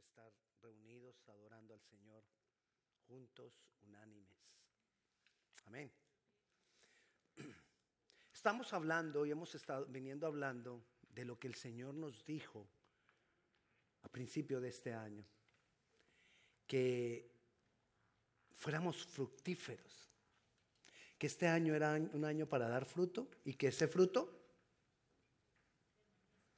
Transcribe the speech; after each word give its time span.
estar 0.00 0.32
reunidos 0.60 1.28
adorando 1.28 1.74
al 1.74 1.80
Señor 1.80 2.24
juntos, 3.06 3.52
unánimes. 3.82 4.38
Amén. 5.66 5.92
Estamos 8.32 8.72
hablando 8.72 9.26
y 9.26 9.30
hemos 9.30 9.54
estado 9.54 9.86
viniendo 9.86 10.26
hablando 10.26 10.84
de 11.08 11.24
lo 11.24 11.38
que 11.38 11.48
el 11.48 11.54
Señor 11.54 11.94
nos 11.94 12.24
dijo 12.24 12.68
a 14.02 14.08
principio 14.08 14.60
de 14.60 14.68
este 14.68 14.92
año, 14.92 15.24
que 16.66 17.30
fuéramos 18.52 19.04
fructíferos, 19.04 20.10
que 21.18 21.26
este 21.26 21.46
año 21.46 21.74
era 21.74 21.92
un 21.92 22.24
año 22.24 22.48
para 22.48 22.68
dar 22.68 22.84
fruto 22.84 23.30
y 23.44 23.54
que 23.54 23.68
ese 23.68 23.86
fruto 23.86 24.42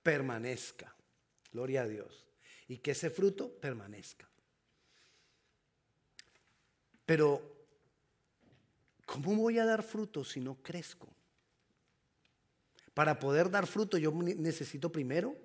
permanezca. 0.02 0.94
Gloria 1.52 1.82
a 1.82 1.88
Dios. 1.88 2.26
Y 2.68 2.78
que 2.78 2.92
ese 2.92 3.10
fruto 3.10 3.50
permanezca. 3.50 4.28
Pero, 7.04 7.42
¿cómo 9.04 9.36
voy 9.36 9.58
a 9.58 9.66
dar 9.66 9.82
fruto 9.82 10.24
si 10.24 10.40
no 10.40 10.56
crezco? 10.62 11.08
Para 12.94 13.18
poder 13.18 13.50
dar 13.50 13.66
fruto 13.66 13.98
yo 13.98 14.12
necesito 14.12 14.90
primero 14.90 15.36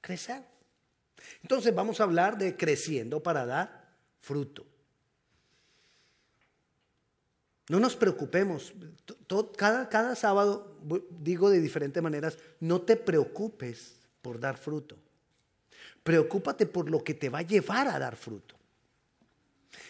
crecer. 0.00 0.44
Entonces 1.42 1.74
vamos 1.74 2.00
a 2.00 2.04
hablar 2.04 2.38
de 2.38 2.56
creciendo 2.56 3.22
para 3.22 3.44
dar 3.44 3.92
fruto. 4.18 4.64
No 7.68 7.78
nos 7.78 7.94
preocupemos. 7.94 8.72
cada, 9.56 9.88
cada 9.88 10.16
sábado 10.16 10.76
digo 11.10 11.50
de 11.50 11.60
diferentes 11.60 12.02
maneras, 12.02 12.38
no 12.58 12.80
te 12.82 12.96
preocupes 12.96 13.96
por 14.22 14.40
dar 14.40 14.56
fruto. 14.56 14.96
Preocúpate 16.02 16.66
por 16.66 16.90
lo 16.90 17.04
que 17.04 17.14
te 17.14 17.28
va 17.28 17.40
a 17.40 17.42
llevar 17.42 17.88
a 17.88 17.98
dar 17.98 18.16
fruto. 18.16 18.54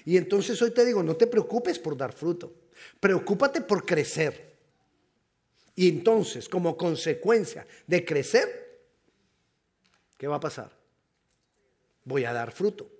Y 0.04 0.16
entonces 0.16 0.60
hoy 0.62 0.70
te 0.72 0.84
digo, 0.84 1.02
no 1.02 1.16
te 1.16 1.26
preocupes 1.26 1.78
por 1.78 1.96
dar 1.96 2.12
fruto. 2.12 2.52
Preocúpate 2.98 3.60
por 3.60 3.84
crecer. 3.84 4.50
Y 5.76 5.88
entonces, 5.88 6.48
como 6.48 6.76
consecuencia 6.76 7.66
de 7.86 8.04
crecer, 8.04 8.80
¿qué 10.18 10.26
va 10.26 10.36
a 10.36 10.40
pasar? 10.40 10.70
Voy 12.04 12.24
a 12.24 12.32
dar 12.32 12.52
fruto. 12.52 12.90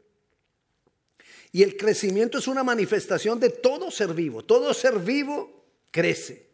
Y 1.53 1.63
el 1.63 1.77
crecimiento 1.77 2.39
es 2.39 2.47
una 2.47 2.63
manifestación 2.63 3.41
de 3.41 3.51
todo 3.51 3.91
ser 3.91 4.15
vivo. 4.15 4.45
Todo 4.45 4.73
ser 4.73 4.99
vivo 4.99 5.65
crece. 5.91 6.49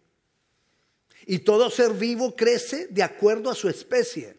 Y 1.27 1.41
todo 1.41 1.71
ser 1.71 1.93
vivo 1.93 2.35
crece 2.35 2.87
de 2.89 3.03
acuerdo 3.03 3.51
a 3.51 3.55
su 3.55 3.69
especie. 3.69 4.37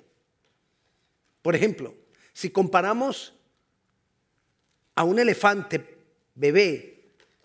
Por 1.42 1.56
ejemplo, 1.56 1.94
si 2.38 2.52
comparamos 2.52 3.34
a 4.94 5.04
un 5.04 5.18
elefante 5.18 5.98
bebé 6.36 7.00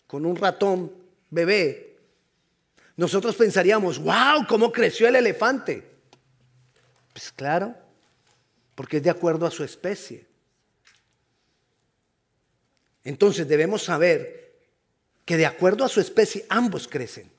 con 0.06 0.26
un 0.26 0.36
ratón 0.36 0.92
bebé, 1.30 1.96
nosotros 2.98 3.34
pensaríamos, 3.36 3.98
wow, 3.98 4.46
¿cómo 4.46 4.70
creció 4.70 5.08
el 5.08 5.16
elefante? 5.16 5.82
Pues 7.14 7.32
claro, 7.32 7.74
porque 8.74 8.98
es 8.98 9.02
de 9.02 9.08
acuerdo 9.08 9.46
a 9.46 9.50
su 9.50 9.64
especie. 9.64 10.26
Entonces 13.02 13.48
debemos 13.48 13.84
saber 13.84 14.58
que 15.24 15.38
de 15.38 15.46
acuerdo 15.46 15.86
a 15.86 15.88
su 15.88 16.02
especie 16.02 16.44
ambos 16.50 16.86
crecen. 16.86 17.30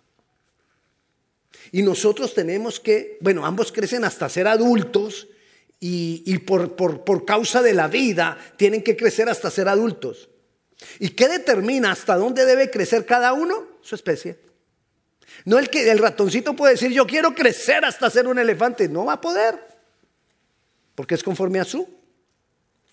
Y 1.71 1.83
nosotros 1.83 2.33
tenemos 2.33 2.79
que, 2.79 3.19
bueno, 3.21 3.45
ambos 3.45 3.71
crecen 3.71 4.05
hasta 4.05 4.27
ser 4.27 4.47
adultos 4.47 5.27
y, 5.85 6.37
por, 6.39 6.77
por, 6.77 7.25
causa 7.25 7.61
de 7.61 7.73
la 7.73 7.89
vida 7.89 8.37
tienen 8.55 8.81
que 8.81 8.95
crecer 8.95 9.27
hasta 9.27 9.51
ser 9.51 9.67
adultos. 9.67 10.29
¿Y 10.99 11.09
qué 11.09 11.27
determina 11.27 11.91
hasta 11.91 12.15
dónde 12.15 12.45
debe 12.45 12.71
crecer 12.71 13.05
cada 13.05 13.33
uno? 13.33 13.67
Su 13.81 13.95
especie. 13.95 14.39
No 15.43 15.59
el 15.59 15.69
que 15.69 15.91
el 15.91 15.99
ratoncito 15.99 16.55
puede 16.55 16.75
decir 16.75 16.91
yo 16.91 17.05
quiero 17.05 17.35
crecer 17.35 17.83
hasta 17.83 18.09
ser 18.09 18.27
un 18.27 18.39
elefante, 18.39 18.87
no 18.87 19.03
va 19.03 19.13
a 19.13 19.21
poder, 19.21 19.59
porque 20.95 21.15
es 21.15 21.23
conforme 21.23 21.59
a 21.59 21.65
su 21.65 21.85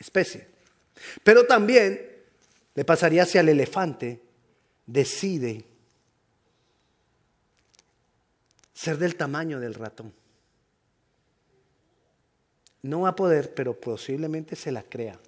especie. 0.01 0.49
Pero 1.23 1.47
también 1.47 2.09
le 2.75 2.85
pasaría 2.85 3.25
si 3.25 3.39
el 3.39 3.51
elefante 3.51 4.21
decide 4.85 5.65
ser 8.75 8.99
del 8.99 9.15
tamaño 9.15 9.61
del 9.61 9.75
ratón. 9.75 10.13
No 12.83 13.03
va 13.03 13.11
a 13.11 13.17
poder, 13.17 13.55
pero 13.55 13.79
posiblemente 13.79 14.57
se 14.57 14.73
la 14.73 14.83
crea. 14.83 15.19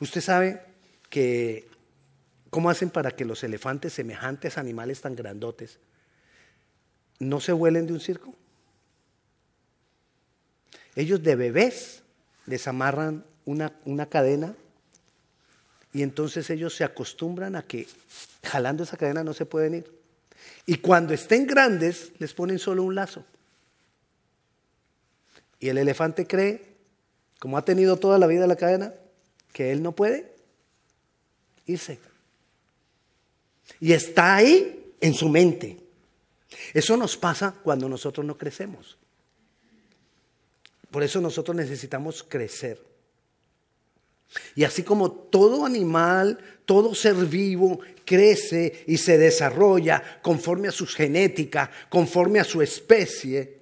Usted 0.00 0.20
sabe 0.20 0.62
que 1.08 1.68
cómo 2.50 2.70
hacen 2.70 2.90
para 2.90 3.10
que 3.10 3.24
los 3.24 3.44
elefantes, 3.44 3.92
semejantes 3.92 4.58
animales 4.58 5.00
tan 5.00 5.14
grandotes, 5.14 5.78
no 7.18 7.40
se 7.40 7.52
vuelen 7.52 7.86
de 7.86 7.92
un 7.92 8.00
circo. 8.00 8.34
Ellos 10.94 11.22
de 11.22 11.36
bebés 11.36 12.02
les 12.46 12.66
amarran 12.66 13.24
una, 13.44 14.06
cadena 14.08 14.54
y 15.92 16.02
entonces 16.02 16.48
ellos 16.50 16.74
se 16.74 16.84
acostumbran 16.84 17.56
a 17.56 17.62
que 17.62 17.86
jalando 18.44 18.84
esa 18.84 18.96
cadena 18.96 19.22
no 19.22 19.34
se 19.34 19.46
pueden 19.46 19.74
ir. 19.74 19.92
Y 20.64 20.78
cuando 20.78 21.12
estén 21.12 21.46
grandes 21.46 22.12
les 22.18 22.32
ponen 22.32 22.58
solo 22.58 22.82
un 22.82 22.94
lazo. 22.94 23.24
Y 25.60 25.68
el 25.68 25.78
elefante 25.78 26.26
cree, 26.26 26.62
como 27.38 27.56
ha 27.56 27.64
tenido 27.64 27.96
toda 27.96 28.18
la 28.18 28.26
vida 28.26 28.46
la 28.46 28.56
cadena, 28.56 28.94
que 29.52 29.72
él 29.72 29.82
no 29.82 29.92
puede 29.92 30.32
irse. 31.66 31.98
Y 33.80 33.92
está 33.92 34.36
ahí 34.36 34.92
en 35.00 35.14
su 35.14 35.28
mente. 35.28 35.78
Eso 36.72 36.96
nos 36.96 37.16
pasa 37.16 37.54
cuando 37.62 37.88
nosotros 37.88 38.24
no 38.24 38.36
crecemos. 38.36 38.96
Por 40.90 41.02
eso 41.02 41.20
nosotros 41.20 41.56
necesitamos 41.56 42.22
crecer. 42.22 42.80
Y 44.54 44.64
así 44.64 44.82
como 44.82 45.10
todo 45.10 45.64
animal, 45.64 46.38
todo 46.64 46.94
ser 46.94 47.14
vivo 47.14 47.80
crece 48.04 48.84
y 48.86 48.98
se 48.98 49.18
desarrolla 49.18 50.20
conforme 50.22 50.68
a 50.68 50.72
su 50.72 50.86
genética, 50.86 51.70
conforme 51.88 52.40
a 52.40 52.44
su 52.44 52.62
especie, 52.62 53.55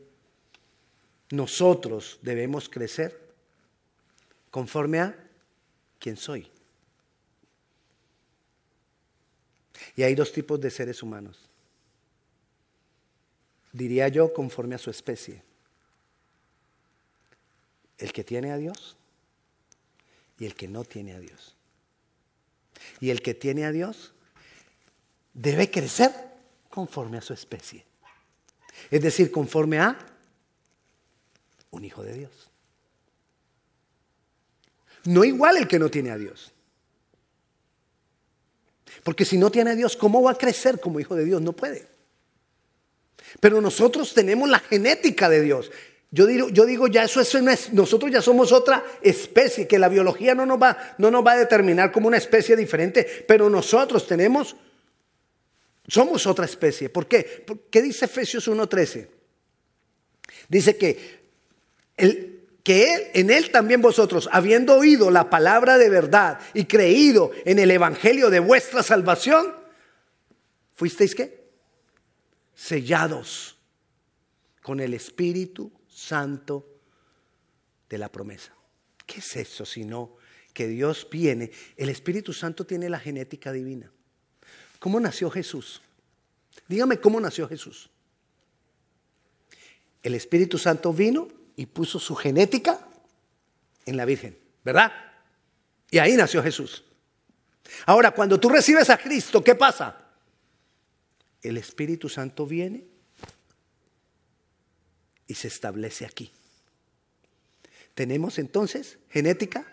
nosotros 1.34 2.18
debemos 2.22 2.68
crecer 2.68 3.20
conforme 4.50 5.00
a 5.00 5.30
quién 5.98 6.16
soy. 6.16 6.50
Y 9.96 10.02
hay 10.02 10.14
dos 10.14 10.32
tipos 10.32 10.60
de 10.60 10.70
seres 10.70 11.02
humanos. 11.02 11.38
Diría 13.72 14.08
yo 14.08 14.32
conforme 14.32 14.74
a 14.74 14.78
su 14.78 14.90
especie. 14.90 15.42
El 17.98 18.12
que 18.12 18.24
tiene 18.24 18.52
a 18.52 18.56
Dios 18.56 18.96
y 20.38 20.46
el 20.46 20.54
que 20.54 20.68
no 20.68 20.84
tiene 20.84 21.14
a 21.14 21.20
Dios. 21.20 21.54
Y 23.00 23.10
el 23.10 23.22
que 23.22 23.34
tiene 23.34 23.64
a 23.64 23.72
Dios 23.72 24.12
debe 25.32 25.70
crecer 25.70 26.12
conforme 26.70 27.18
a 27.18 27.22
su 27.22 27.32
especie. 27.32 27.84
Es 28.90 29.02
decir, 29.02 29.30
conforme 29.30 29.78
a 29.78 30.13
un 31.74 31.84
hijo 31.84 32.02
de 32.02 32.14
Dios. 32.14 32.50
No 35.04 35.24
igual 35.24 35.56
el 35.58 35.68
que 35.68 35.78
no 35.78 35.90
tiene 35.90 36.10
a 36.10 36.16
Dios. 36.16 36.52
Porque 39.02 39.24
si 39.24 39.36
no 39.36 39.50
tiene 39.50 39.70
a 39.70 39.74
Dios, 39.74 39.96
¿cómo 39.96 40.22
va 40.22 40.32
a 40.32 40.38
crecer 40.38 40.80
como 40.80 41.00
hijo 41.00 41.14
de 41.14 41.24
Dios? 41.24 41.42
No 41.42 41.52
puede. 41.52 41.86
Pero 43.40 43.60
nosotros 43.60 44.14
tenemos 44.14 44.48
la 44.48 44.60
genética 44.60 45.28
de 45.28 45.42
Dios. 45.42 45.70
Yo 46.10 46.26
digo, 46.26 46.48
yo 46.48 46.64
digo 46.64 46.86
ya 46.86 47.04
eso, 47.04 47.20
eso 47.20 47.38
es, 47.38 47.72
nosotros 47.72 48.10
ya 48.10 48.22
somos 48.22 48.52
otra 48.52 48.84
especie, 49.02 49.66
que 49.66 49.80
la 49.80 49.88
biología 49.88 50.34
no 50.34 50.46
nos, 50.46 50.62
va, 50.62 50.94
no 50.98 51.10
nos 51.10 51.26
va 51.26 51.32
a 51.32 51.38
determinar 51.38 51.90
como 51.90 52.06
una 52.06 52.18
especie 52.18 52.54
diferente, 52.56 53.24
pero 53.26 53.50
nosotros 53.50 54.06
tenemos, 54.06 54.54
somos 55.88 56.26
otra 56.26 56.44
especie. 56.44 56.88
¿Por 56.88 57.08
qué? 57.08 57.44
¿Qué 57.68 57.82
dice 57.82 58.04
Efesios 58.04 58.48
1.13? 58.48 59.08
Dice 60.48 60.76
que, 60.76 61.23
que 61.96 62.94
él, 62.94 63.02
en 63.14 63.30
él 63.30 63.50
también 63.50 63.82
vosotros, 63.82 64.28
habiendo 64.32 64.76
oído 64.76 65.10
la 65.10 65.30
palabra 65.30 65.78
de 65.78 65.90
verdad 65.90 66.40
y 66.54 66.64
creído 66.64 67.30
en 67.44 67.58
el 67.58 67.70
evangelio 67.70 68.30
de 68.30 68.40
vuestra 68.40 68.82
salvación, 68.82 69.54
¿fuisteis 70.74 71.14
qué? 71.14 71.44
Sellados 72.54 73.58
con 74.62 74.80
el 74.80 74.94
Espíritu 74.94 75.70
santo 75.86 76.66
de 77.88 77.98
la 77.98 78.10
promesa. 78.10 78.54
¿Qué 79.06 79.18
es 79.18 79.36
eso 79.36 79.66
sino 79.66 80.16
que 80.54 80.66
Dios 80.66 81.06
viene? 81.10 81.50
El 81.76 81.90
Espíritu 81.90 82.32
Santo 82.32 82.64
tiene 82.64 82.88
la 82.88 82.98
genética 82.98 83.52
divina. 83.52 83.92
¿Cómo 84.78 84.98
nació 85.00 85.30
Jesús? 85.30 85.82
Dígame 86.66 86.98
cómo 86.98 87.20
nació 87.20 87.46
Jesús. 87.46 87.90
El 90.02 90.14
Espíritu 90.14 90.56
Santo 90.58 90.92
vino 90.92 91.28
y 91.56 91.66
puso 91.66 91.98
su 91.98 92.14
genética 92.14 92.86
en 93.86 93.96
la 93.96 94.04
Virgen, 94.04 94.38
¿verdad? 94.64 94.92
Y 95.90 95.98
ahí 95.98 96.16
nació 96.16 96.42
Jesús. 96.42 96.84
Ahora, 97.86 98.10
cuando 98.10 98.38
tú 98.38 98.48
recibes 98.48 98.90
a 98.90 98.98
Cristo, 98.98 99.42
¿qué 99.42 99.54
pasa? 99.54 100.12
El 101.42 101.56
Espíritu 101.56 102.08
Santo 102.08 102.46
viene 102.46 102.84
y 105.26 105.34
se 105.34 105.48
establece 105.48 106.04
aquí. 106.04 106.30
Tenemos 107.94 108.38
entonces 108.38 108.98
genética 109.10 109.66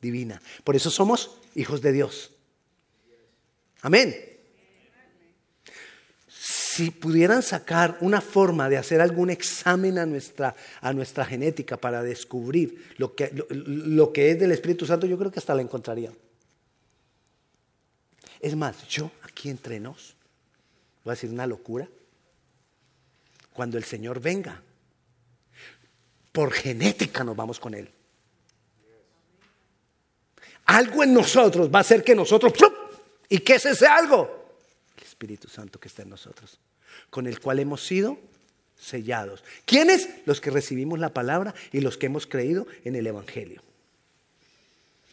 divina. 0.00 0.40
Por 0.64 0.76
eso 0.76 0.90
somos 0.90 1.38
hijos 1.54 1.80
de 1.80 1.92
Dios. 1.92 2.32
Amén. 3.82 4.35
Si 6.76 6.90
pudieran 6.90 7.42
sacar 7.42 7.96
una 8.02 8.20
forma 8.20 8.68
de 8.68 8.76
hacer 8.76 9.00
algún 9.00 9.30
examen 9.30 9.96
a 9.96 10.04
nuestra, 10.04 10.54
a 10.82 10.92
nuestra 10.92 11.24
genética 11.24 11.78
para 11.78 12.02
descubrir 12.02 12.92
lo 12.98 13.14
que, 13.14 13.32
lo, 13.48 14.12
que 14.12 14.32
es 14.32 14.38
del 14.38 14.52
Espíritu 14.52 14.84
Santo, 14.84 15.06
yo 15.06 15.16
creo 15.16 15.32
que 15.32 15.38
hasta 15.38 15.54
la 15.54 15.62
encontraría. 15.62 16.12
Es 18.40 18.54
más, 18.54 18.86
yo 18.88 19.10
aquí 19.22 19.48
entre 19.48 19.80
nos, 19.80 20.16
voy 21.02 21.12
a 21.12 21.14
decir 21.14 21.30
una 21.30 21.46
locura, 21.46 21.88
cuando 23.54 23.78
el 23.78 23.84
Señor 23.84 24.20
venga, 24.20 24.60
por 26.30 26.52
genética 26.52 27.24
nos 27.24 27.34
vamos 27.34 27.58
con 27.58 27.72
Él. 27.72 27.88
Algo 30.66 31.02
en 31.02 31.14
nosotros 31.14 31.70
va 31.74 31.78
a 31.78 31.80
hacer 31.80 32.04
que 32.04 32.14
nosotros... 32.14 32.52
¿Y 33.30 33.38
qué 33.38 33.54
es 33.54 33.64
ese 33.64 33.86
algo? 33.86 34.45
Espíritu 35.16 35.48
Santo 35.48 35.80
que 35.80 35.88
está 35.88 36.02
en 36.02 36.10
nosotros, 36.10 36.60
con 37.08 37.26
el 37.26 37.40
cual 37.40 37.58
hemos 37.58 37.86
sido 37.86 38.18
sellados. 38.78 39.42
¿Quiénes? 39.64 40.10
Los 40.26 40.42
que 40.42 40.50
recibimos 40.50 40.98
la 40.98 41.14
palabra 41.14 41.54
y 41.72 41.80
los 41.80 41.96
que 41.96 42.04
hemos 42.04 42.26
creído 42.26 42.66
en 42.84 42.96
el 42.96 43.06
Evangelio. 43.06 43.62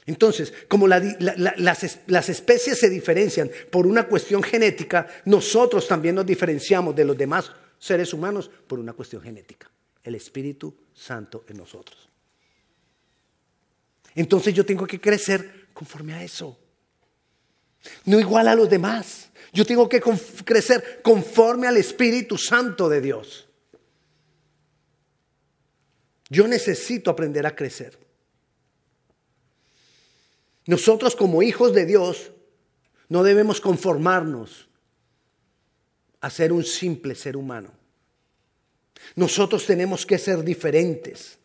Entonces, 0.05 0.53
como 0.67 0.89
las, 0.89 2.29
especies 2.29 2.77
se 2.77 2.89
diferencian 2.89 3.49
por 3.71 3.87
una 3.87 4.05
cuestión 4.05 4.43
genética, 4.43 5.07
nosotros 5.23 5.87
también 5.87 6.15
nos 6.15 6.25
diferenciamos 6.25 6.93
de 6.93 7.05
los 7.05 7.17
demás 7.17 7.53
seres 7.79 8.13
humanos 8.13 8.51
por 8.67 8.79
una 8.79 8.91
cuestión 8.91 9.21
genética. 9.21 9.71
El 10.03 10.15
Espíritu 10.15 10.75
Santo 10.93 11.45
en 11.47 11.55
nosotros. 11.55 12.09
Entonces 14.15 14.53
yo 14.53 14.65
tengo 14.65 14.85
que 14.85 14.99
crecer 14.99 15.69
conforme 15.73 16.13
a 16.13 16.21
eso. 16.25 16.59
No 18.05 18.19
igual 18.19 18.47
a 18.47 18.55
los 18.55 18.69
demás. 18.69 19.29
Yo 19.51 19.65
tengo 19.65 19.87
que 19.87 20.01
crecer 20.43 21.01
conforme 21.03 21.67
al 21.67 21.77
Espíritu 21.77 22.37
Santo 22.37 22.89
de 22.89 23.01
Dios. 23.01 23.47
Yo 26.29 26.47
necesito 26.47 27.11
aprender 27.11 27.45
a 27.45 27.55
crecer. 27.55 27.97
Nosotros 30.65 31.15
como 31.15 31.43
hijos 31.43 31.73
de 31.73 31.85
Dios 31.85 32.31
no 33.09 33.21
debemos 33.21 33.61
conformarnos 33.61 34.67
a 36.21 36.29
ser 36.29 36.51
un 36.51 36.63
simple 36.63 37.15
ser 37.15 37.37
humano. 37.37 37.69
Nosotros 39.15 39.65
tenemos 39.65 40.05
que 40.05 40.17
ser 40.17 40.43
diferentes. 40.43 41.37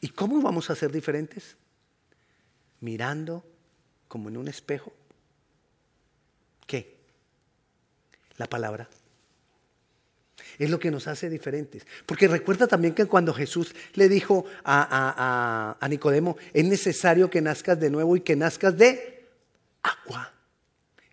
¿Y 0.00 0.08
cómo 0.08 0.40
vamos 0.40 0.70
a 0.70 0.76
ser 0.76 0.92
diferentes? 0.92 1.56
Mirando 2.80 3.44
como 4.10 4.28
en 4.28 4.36
un 4.36 4.48
espejo. 4.48 4.92
¿Qué? 6.66 6.96
La 8.38 8.48
palabra. 8.48 8.88
Es 10.58 10.68
lo 10.68 10.80
que 10.80 10.90
nos 10.90 11.06
hace 11.06 11.30
diferentes. 11.30 11.86
Porque 12.06 12.26
recuerda 12.26 12.66
también 12.66 12.92
que 12.92 13.06
cuando 13.06 13.32
Jesús 13.32 13.72
le 13.94 14.08
dijo 14.08 14.46
a, 14.64 15.76
a, 15.80 15.88
Nicodemo, 15.88 16.36
es 16.52 16.64
necesario 16.64 17.30
que 17.30 17.40
nazcas 17.40 17.78
de 17.78 17.88
nuevo 17.88 18.16
y 18.16 18.22
que 18.22 18.34
nazcas 18.34 18.76
de 18.76 19.28
agua 19.80 20.34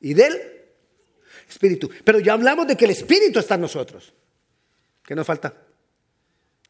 y 0.02 0.16
del 0.16 0.34
espíritu. 1.48 1.92
Pero 2.04 2.20
ya 2.20 2.34
hablamos 2.34 2.66
de 2.66 2.76
que 2.76 2.86
el 2.86 2.92
espíritu 2.92 3.38
está 3.38 3.56
en 3.56 3.62
nosotros. 3.62 4.12
¿Qué 5.04 5.14
nos 5.14 5.28
falta? 5.28 5.54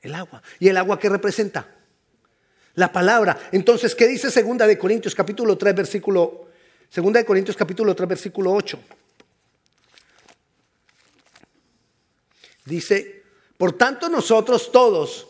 El 0.02 0.14
agua. 0.14 0.44
¿Y 0.60 0.68
el 0.68 0.76
agua 0.76 1.00
qué 1.00 1.08
representa? 1.08 1.77
La 2.78 2.92
palabra. 2.92 3.50
Entonces, 3.52 3.96
¿qué 3.96 4.08
dice 4.08 4.30
segunda 4.30 4.68
de 4.68 4.78
Corintios 4.78 5.16
capítulo 5.16 5.58
3 5.58 5.74
versículo 5.74 6.48
segunda 6.88 7.20
de 7.20 7.26
Corintios 7.26 7.58
capítulo 7.58 7.96
3 7.96 8.08
versículo 8.08 8.54
8? 8.54 8.80
Dice, 12.66 13.24
por 13.58 13.74
tanto 13.74 14.10
nosotros 14.10 14.72
todos 14.72 15.28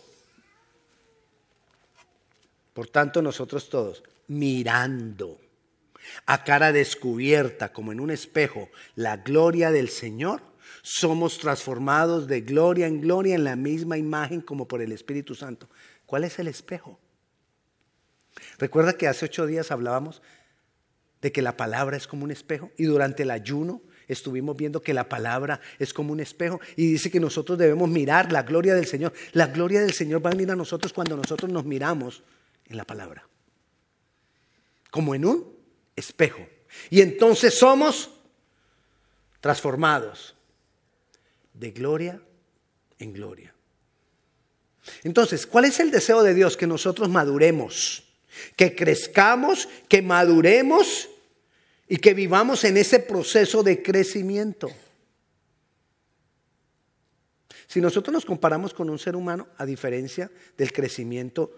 por 2.73 2.89
tanto 2.89 3.21
nosotros 3.21 3.69
todos 3.69 4.03
mirando 4.27 5.39
a 6.25 6.43
cara 6.43 6.73
descubierta 6.73 7.71
como 7.71 7.93
en 7.93 8.01
un 8.01 8.11
espejo 8.11 8.69
la 8.95 9.15
gloria 9.15 9.71
del 9.71 9.87
Señor, 9.87 10.41
somos 10.81 11.37
transformados 11.37 12.27
de 12.27 12.41
gloria 12.41 12.87
en 12.87 12.99
gloria 12.99 13.35
en 13.35 13.45
la 13.45 13.55
misma 13.55 13.97
imagen 13.97 14.41
como 14.41 14.67
por 14.67 14.81
el 14.81 14.91
Espíritu 14.91 15.33
Santo. 15.33 15.69
¿Cuál 16.05 16.25
es 16.25 16.39
el 16.39 16.49
espejo? 16.49 16.99
Recuerda 18.57 18.93
que 18.93 19.07
hace 19.07 19.25
ocho 19.25 19.45
días 19.45 19.71
hablábamos 19.71 20.21
de 21.21 21.31
que 21.31 21.41
la 21.41 21.57
palabra 21.57 21.97
es 21.97 22.07
como 22.07 22.23
un 22.23 22.31
espejo 22.31 22.71
y 22.77 22.85
durante 22.85 23.23
el 23.23 23.31
ayuno 23.31 23.81
estuvimos 24.07 24.55
viendo 24.55 24.81
que 24.81 24.93
la 24.93 25.09
palabra 25.09 25.59
es 25.79 25.93
como 25.93 26.13
un 26.13 26.19
espejo 26.19 26.61
y 26.75 26.91
dice 26.91 27.11
que 27.11 27.19
nosotros 27.19 27.57
debemos 27.57 27.89
mirar 27.89 28.31
la 28.31 28.43
gloria 28.43 28.75
del 28.75 28.85
Señor. 28.85 29.13
La 29.33 29.47
gloria 29.47 29.81
del 29.81 29.93
Señor 29.93 30.25
va 30.25 30.29
a 30.29 30.33
venir 30.33 30.51
a 30.51 30.55
nosotros 30.55 30.93
cuando 30.93 31.17
nosotros 31.17 31.51
nos 31.51 31.65
miramos 31.65 32.23
en 32.67 32.77
la 32.77 32.85
palabra. 32.85 33.27
Como 34.91 35.15
en 35.15 35.25
un 35.25 35.55
espejo. 35.95 36.47
Y 36.89 37.01
entonces 37.01 37.57
somos 37.57 38.11
transformados 39.41 40.35
de 41.53 41.71
gloria 41.71 42.21
en 42.99 43.13
gloria. 43.13 43.53
Entonces, 45.03 45.45
¿cuál 45.45 45.65
es 45.65 45.79
el 45.79 45.91
deseo 45.91 46.23
de 46.23 46.33
Dios? 46.33 46.55
Que 46.55 46.67
nosotros 46.67 47.09
maduremos 47.09 48.06
que 48.55 48.75
crezcamos, 48.75 49.67
que 49.87 50.01
maduremos 50.01 51.09
y 51.87 51.97
que 51.97 52.13
vivamos 52.13 52.63
en 52.63 52.77
ese 52.77 52.99
proceso 52.99 53.63
de 53.63 53.81
crecimiento. 53.81 54.69
Si 57.67 57.81
nosotros 57.81 58.13
nos 58.13 58.25
comparamos 58.25 58.73
con 58.73 58.89
un 58.89 58.97
ser 58.97 59.15
humano, 59.15 59.47
a 59.57 59.65
diferencia 59.65 60.31
del 60.57 60.71
crecimiento 60.71 61.51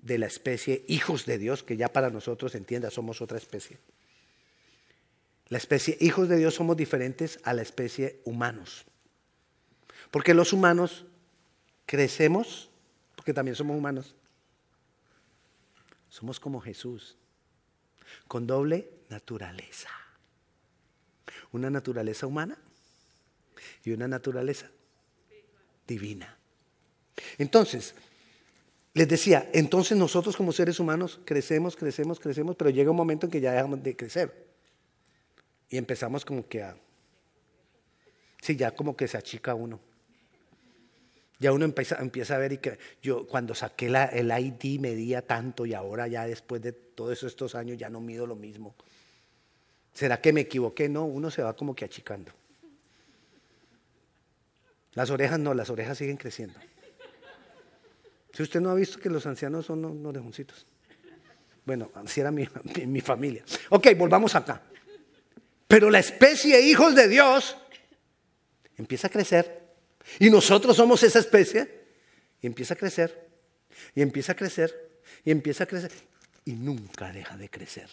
de 0.00 0.18
la 0.18 0.26
especie 0.26 0.84
hijos 0.88 1.24
de 1.24 1.38
Dios, 1.38 1.62
que 1.62 1.76
ya 1.76 1.88
para 1.88 2.10
nosotros, 2.10 2.54
entienda, 2.54 2.90
somos 2.90 3.20
otra 3.22 3.38
especie. 3.38 3.78
La 5.48 5.58
especie 5.58 5.96
hijos 6.00 6.28
de 6.28 6.36
Dios 6.36 6.54
somos 6.54 6.76
diferentes 6.76 7.38
a 7.44 7.54
la 7.54 7.62
especie 7.62 8.20
humanos. 8.24 8.84
Porque 10.10 10.34
los 10.34 10.52
humanos 10.52 11.06
crecemos, 11.86 12.70
porque 13.14 13.32
también 13.32 13.54
somos 13.54 13.76
humanos, 13.76 14.14
somos 16.12 16.38
como 16.38 16.60
Jesús, 16.60 17.16
con 18.28 18.46
doble 18.46 18.86
naturaleza. 19.08 19.88
Una 21.52 21.70
naturaleza 21.70 22.26
humana 22.26 22.58
y 23.82 23.92
una 23.92 24.06
naturaleza 24.06 24.70
divina. 25.86 26.36
Entonces, 27.38 27.94
les 28.92 29.08
decía, 29.08 29.48
entonces 29.54 29.96
nosotros 29.96 30.36
como 30.36 30.52
seres 30.52 30.78
humanos 30.78 31.18
crecemos, 31.24 31.76
crecemos, 31.76 32.20
crecemos, 32.20 32.56
pero 32.56 32.68
llega 32.68 32.90
un 32.90 32.96
momento 32.98 33.24
en 33.24 33.32
que 33.32 33.40
ya 33.40 33.52
dejamos 33.52 33.82
de 33.82 33.96
crecer. 33.96 34.48
Y 35.70 35.78
empezamos 35.78 36.26
como 36.26 36.46
que 36.46 36.62
a... 36.62 36.76
Sí, 38.42 38.54
ya 38.54 38.74
como 38.74 38.94
que 38.94 39.08
se 39.08 39.16
achica 39.16 39.54
uno. 39.54 39.80
Ya 41.42 41.52
uno 41.52 41.64
empieza, 41.64 41.96
a 42.36 42.38
ver 42.38 42.52
y 42.52 42.58
que 42.58 42.78
yo 43.02 43.26
cuando 43.26 43.52
saqué 43.52 43.86
el 43.86 44.30
ID 44.30 44.78
medía 44.78 45.26
tanto 45.26 45.66
y 45.66 45.74
ahora 45.74 46.06
ya 46.06 46.24
después 46.24 46.62
de 46.62 46.70
todos 46.70 47.20
estos 47.24 47.56
años 47.56 47.76
ya 47.76 47.90
no 47.90 48.00
mido 48.00 48.28
lo 48.28 48.36
mismo. 48.36 48.76
¿Será 49.92 50.20
que 50.20 50.32
me 50.32 50.42
equivoqué? 50.42 50.88
No, 50.88 51.04
uno 51.04 51.32
se 51.32 51.42
va 51.42 51.56
como 51.56 51.74
que 51.74 51.84
achicando. 51.84 52.30
Las 54.94 55.10
orejas 55.10 55.40
no, 55.40 55.52
las 55.52 55.68
orejas 55.68 55.98
siguen 55.98 56.16
creciendo. 56.16 56.60
Si 58.32 58.44
usted 58.44 58.60
no 58.60 58.70
ha 58.70 58.74
visto 58.74 59.00
que 59.00 59.10
los 59.10 59.26
ancianos 59.26 59.66
son 59.66 59.84
unos 59.84 60.10
orejoncitos. 60.10 60.64
Bueno, 61.64 61.90
así 61.96 62.20
era 62.20 62.30
mi, 62.30 62.48
mi 62.86 63.00
familia. 63.00 63.42
Ok, 63.70 63.88
volvamos 63.98 64.36
acá. 64.36 64.62
Pero 65.66 65.90
la 65.90 65.98
especie 65.98 66.60
hijos 66.60 66.94
de 66.94 67.08
Dios 67.08 67.56
empieza 68.76 69.08
a 69.08 69.10
crecer 69.10 69.61
y 70.18 70.30
nosotros 70.30 70.76
somos 70.76 71.02
esa 71.02 71.18
especie. 71.18 71.82
Y 72.40 72.46
empieza 72.46 72.74
a 72.74 72.76
crecer, 72.76 73.28
y 73.94 74.02
empieza 74.02 74.32
a 74.32 74.34
crecer, 74.34 75.00
y 75.24 75.30
empieza 75.30 75.64
a 75.64 75.66
crecer, 75.66 75.92
y 76.44 76.54
nunca 76.54 77.12
deja 77.12 77.36
de 77.36 77.48
crecer. 77.48 77.88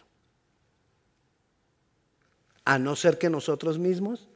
A 2.65 2.79
no 2.79 2.95
ser 2.95 3.19
que 3.19 3.29
nosotros 3.29 3.77
mismos 3.77 4.27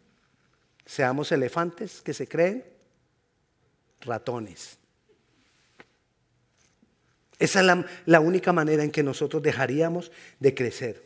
seamos 0.86 1.32
elefantes 1.32 2.02
que 2.02 2.14
se 2.14 2.28
creen 2.28 2.64
ratones. 4.02 4.78
Esa 7.40 7.62
es 7.62 7.66
la, 7.66 7.86
la 8.06 8.20
única 8.20 8.54
manera 8.54 8.84
en 8.84 8.92
que 8.92 9.02
nosotros 9.02 9.42
dejaríamos 9.42 10.12
de 10.40 10.54
crecer. 10.54 11.04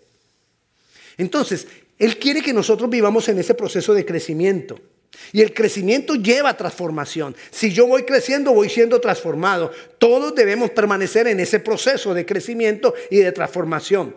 Entonces, 1.18 1.68
Él 1.98 2.20
quiere 2.20 2.42
que 2.42 2.54
nosotros 2.54 2.90
vivamos 2.90 3.30
en 3.30 3.40
ese 3.40 3.54
proceso 3.54 3.94
de 3.94 4.06
crecimiento. 4.06 4.80
Y 5.32 5.42
el 5.42 5.54
crecimiento 5.54 6.16
lleva 6.16 6.56
transformación. 6.56 7.36
Si 7.52 7.74
yo 7.74 7.88
voy 7.88 8.04
creciendo, 8.04 8.54
voy 8.54 8.70
siendo 8.70 9.02
transformado. 9.02 9.72
Todos 9.98 10.36
debemos 10.36 10.72
permanecer 10.72 11.28
en 11.28 11.40
ese 11.40 11.60
proceso 11.60 12.14
de 12.14 12.26
crecimiento 12.26 12.94
y 13.10 13.18
de 13.18 13.32
transformación. 13.32 14.16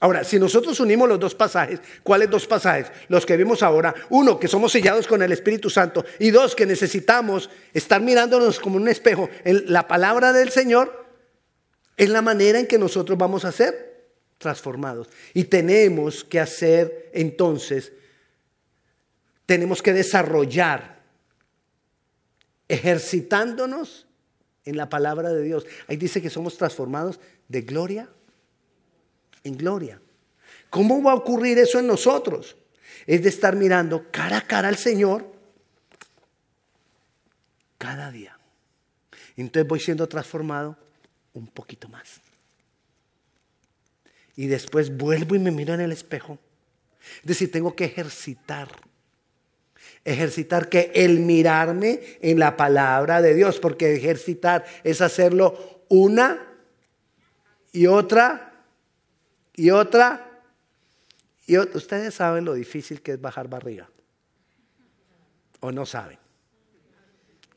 Ahora, 0.00 0.22
si 0.22 0.38
nosotros 0.38 0.78
unimos 0.78 1.08
los 1.08 1.18
dos 1.18 1.34
pasajes, 1.34 1.80
¿cuáles 2.04 2.30
dos 2.30 2.46
pasajes? 2.46 2.86
Los 3.08 3.26
que 3.26 3.36
vimos 3.36 3.62
ahora. 3.64 3.94
Uno, 4.10 4.38
que 4.38 4.46
somos 4.46 4.70
sellados 4.70 5.08
con 5.08 5.22
el 5.22 5.32
Espíritu 5.32 5.70
Santo. 5.70 6.04
Y 6.20 6.30
dos, 6.30 6.54
que 6.54 6.66
necesitamos 6.66 7.50
estar 7.74 8.00
mirándonos 8.00 8.60
como 8.60 8.76
un 8.76 8.88
espejo 8.88 9.28
en 9.44 9.64
la 9.72 9.88
palabra 9.88 10.32
del 10.32 10.50
Señor. 10.50 11.06
Es 11.96 12.08
la 12.10 12.22
manera 12.22 12.60
en 12.60 12.66
que 12.66 12.78
nosotros 12.78 13.18
vamos 13.18 13.44
a 13.44 13.50
ser 13.50 13.88
transformados. 14.38 15.08
Y 15.34 15.44
tenemos 15.44 16.22
que 16.22 16.38
hacer 16.38 17.10
entonces 17.12 17.92
tenemos 19.48 19.80
que 19.80 19.94
desarrollar 19.94 21.00
ejercitándonos 22.68 24.06
en 24.66 24.76
la 24.76 24.90
palabra 24.90 25.30
de 25.30 25.42
Dios. 25.42 25.64
Ahí 25.86 25.96
dice 25.96 26.20
que 26.20 26.28
somos 26.28 26.58
transformados 26.58 27.18
de 27.48 27.62
gloria 27.62 28.10
en 29.44 29.56
gloria. 29.56 30.02
¿Cómo 30.68 31.02
va 31.02 31.12
a 31.12 31.14
ocurrir 31.14 31.58
eso 31.58 31.78
en 31.78 31.86
nosotros? 31.86 32.58
Es 33.06 33.22
de 33.22 33.30
estar 33.30 33.56
mirando 33.56 34.10
cara 34.10 34.36
a 34.36 34.46
cara 34.46 34.68
al 34.68 34.76
Señor 34.76 35.32
cada 37.78 38.10
día. 38.10 38.38
Entonces 39.34 39.66
voy 39.66 39.80
siendo 39.80 40.06
transformado 40.06 40.76
un 41.32 41.46
poquito 41.46 41.88
más. 41.88 42.20
Y 44.36 44.46
después 44.46 44.94
vuelvo 44.94 45.36
y 45.36 45.38
me 45.38 45.50
miro 45.50 45.72
en 45.72 45.80
el 45.80 45.92
espejo. 45.92 46.38
Es 47.22 47.28
decir, 47.28 47.50
tengo 47.50 47.74
que 47.74 47.86
ejercitar 47.86 48.87
Ejercitar 50.08 50.70
que 50.70 50.90
el 50.94 51.20
mirarme 51.20 52.00
en 52.22 52.38
la 52.38 52.56
palabra 52.56 53.20
de 53.20 53.34
Dios, 53.34 53.58
porque 53.58 53.94
ejercitar 53.94 54.64
es 54.82 55.02
hacerlo 55.02 55.84
una 55.88 56.48
y 57.72 57.86
otra 57.86 58.54
y 59.54 59.70
otra 59.70 60.32
y 61.46 61.56
otra. 61.56 61.76
Ustedes 61.76 62.14
saben 62.14 62.46
lo 62.46 62.54
difícil 62.54 63.02
que 63.02 63.12
es 63.12 63.20
bajar 63.20 63.48
barriga. 63.48 63.90
¿O 65.60 65.70
no 65.70 65.84
saben? 65.84 66.18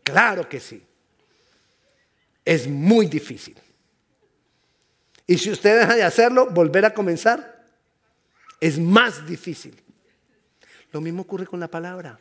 Claro 0.03 0.49
que 0.49 0.59
sí. 0.59 0.85
Es 2.43 2.67
muy 2.67 3.05
difícil. 3.05 3.57
Y 5.25 5.37
si 5.37 5.51
usted 5.51 5.79
deja 5.79 5.95
de 5.95 6.03
hacerlo, 6.03 6.49
volver 6.49 6.83
a 6.83 6.93
comenzar 6.93 7.63
es 8.59 8.77
más 8.77 9.25
difícil. 9.25 9.81
Lo 10.91 10.99
mismo 10.99 11.21
ocurre 11.21 11.47
con 11.47 11.61
la 11.61 11.69
palabra. 11.69 12.19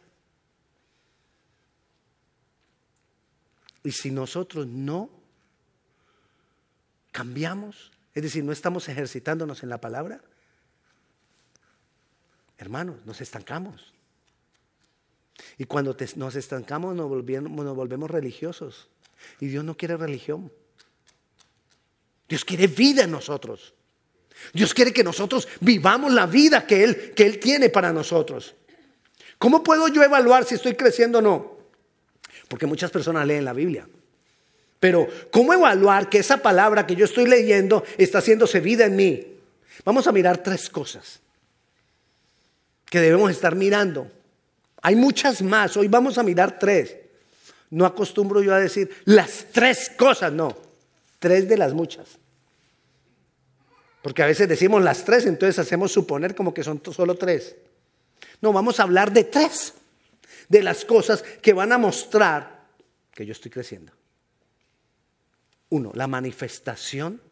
Y 3.83 3.93
si 3.93 4.11
nosotros 4.11 4.67
no 4.67 5.11
cambiamos, 7.13 7.91
es 8.15 8.23
decir, 8.23 8.45
no 8.45 8.53
estamos 8.53 8.89
ejercitándonos 8.89 9.63
en 9.63 9.69
la 9.69 9.81
palabra, 9.81 10.21
hermanos, 12.59 13.05
nos 13.07 13.21
estancamos. 13.21 13.93
Y 15.59 15.65
cuando 15.65 15.97
nos 16.17 16.37
estancamos 16.37 16.95
nos 16.95 17.09
volvemos, 17.09 17.51
nos 17.51 17.77
volvemos 17.77 18.11
religiosos. 18.11 18.89
Y 19.41 19.49
Dios 19.49 19.65
no 19.65 19.77
quiere 19.77 19.97
religión. 19.97 20.53
Dios 22.29 22.45
quiere 22.45 22.67
vida 22.67 23.05
en 23.05 23.11
nosotros. 23.11 23.75
Dios 24.53 24.73
quiere 24.73 24.93
que 24.93 25.05
nosotros 25.05 25.49
vivamos 25.61 26.13
la 26.13 26.27
vida 26.27 26.67
que 26.67 26.85
Él, 26.85 27.15
que 27.15 27.25
Él 27.25 27.39
tiene 27.39 27.69
para 27.71 27.93
nosotros. 27.93 28.55
¿Cómo 29.39 29.63
puedo 29.63 29.89
yo 29.89 30.03
evaluar 30.03 30.45
si 30.45 30.55
estoy 30.55 30.75
creciendo 30.75 31.19
o 31.19 31.23
no? 31.23 31.60
Porque 32.50 32.66
muchas 32.66 32.90
personas 32.90 33.25
leen 33.28 33.45
la 33.45 33.52
Biblia. 33.52 33.87
Pero, 34.80 35.07
¿cómo 35.30 35.54
evaluar 35.54 36.09
que 36.09 36.19
esa 36.19 36.38
palabra 36.38 36.85
que 36.85 36.97
yo 36.97 37.04
estoy 37.04 37.28
leyendo 37.28 37.85
está 37.97 38.19
haciéndose 38.19 38.59
vida 38.59 38.87
en 38.87 38.97
mí? 38.97 39.25
Vamos 39.85 40.09
a 40.09 40.12
mirar 40.12 40.42
tres 40.42 40.69
cosas 40.69 41.21
que 42.87 42.99
debemos 42.99 43.30
estar 43.30 43.54
mirando. 43.54 44.11
Hay 44.83 44.97
muchas 44.97 45.42
más, 45.42 45.76
hoy 45.76 45.87
vamos 45.87 46.19
a 46.19 46.25
mirar 46.25 46.59
tres. 46.59 46.97
No 47.71 47.87
acostumbro 47.87 48.42
yo 48.42 48.52
a 48.52 48.59
decir 48.59 48.90
las 49.04 49.47
tres 49.52 49.88
cosas, 49.97 50.33
no, 50.33 50.59
tres 51.21 51.49
de 51.49 51.57
las 51.57 51.73
muchas. 51.73 52.19
Porque 54.02 54.25
a 54.25 54.26
veces 54.26 54.49
decimos 54.49 54.83
las 54.83 55.04
tres, 55.04 55.25
entonces 55.25 55.57
hacemos 55.61 55.92
suponer 55.92 56.35
como 56.35 56.52
que 56.52 56.64
son 56.64 56.83
solo 56.92 57.14
tres. 57.14 57.54
No, 58.40 58.52
vamos 58.52 58.80
a 58.80 58.83
hablar 58.83 59.12
de 59.12 59.23
tres 59.23 59.75
de 60.50 60.62
las 60.62 60.85
cosas 60.85 61.23
que 61.40 61.54
van 61.54 61.73
a 61.73 61.78
mostrar 61.78 62.66
que 63.14 63.25
yo 63.25 63.33
estoy 63.33 63.50
creciendo. 63.50 63.92
Uno, 65.71 65.92
la 65.95 66.09
manifestación 66.09 67.23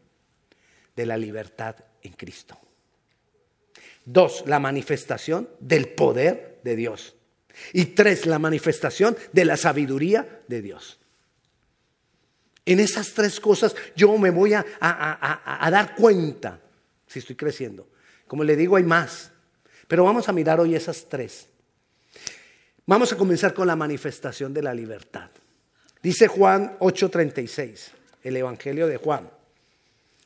de 0.94 1.04
la 1.04 1.16
libertad 1.16 1.76
en 2.00 2.12
Cristo. 2.12 2.56
Dos, 4.04 4.44
la 4.46 4.60
manifestación 4.60 5.50
del 5.58 5.88
poder 5.88 6.60
de 6.62 6.76
Dios. 6.76 7.16
Y 7.72 7.86
tres, 7.86 8.24
la 8.24 8.38
manifestación 8.38 9.16
de 9.32 9.44
la 9.44 9.56
sabiduría 9.56 10.42
de 10.46 10.62
Dios. 10.62 11.00
En 12.64 12.78
esas 12.78 13.14
tres 13.14 13.40
cosas 13.40 13.74
yo 13.96 14.16
me 14.16 14.30
voy 14.30 14.54
a, 14.54 14.64
a, 14.80 15.70
dar 15.72 15.96
cuenta 15.96 16.60
si 17.08 17.18
estoy 17.18 17.34
creciendo. 17.34 17.88
Como 18.28 18.44
le 18.44 18.54
digo, 18.54 18.76
hay 18.76 18.84
más. 18.84 19.32
Pero 19.88 20.04
vamos 20.04 20.28
a 20.28 20.32
mirar 20.32 20.60
hoy 20.60 20.76
esas 20.76 21.08
tres. 21.08 21.47
Vamos 22.88 23.12
a 23.12 23.16
comenzar 23.18 23.52
con 23.52 23.66
la 23.66 23.76
manifestación 23.76 24.54
de 24.54 24.62
la 24.62 24.72
libertad. 24.72 25.28
Dice 26.02 26.26
Juan 26.26 26.78
8:36, 26.78 27.90
el 28.22 28.38
Evangelio 28.38 28.86
de 28.86 28.96
Juan, 28.96 29.28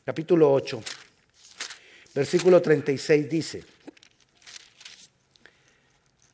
capítulo 0.05 0.53
8, 0.53 0.81
versículo 2.15 2.63
36 2.63 3.29
dice, 3.29 3.65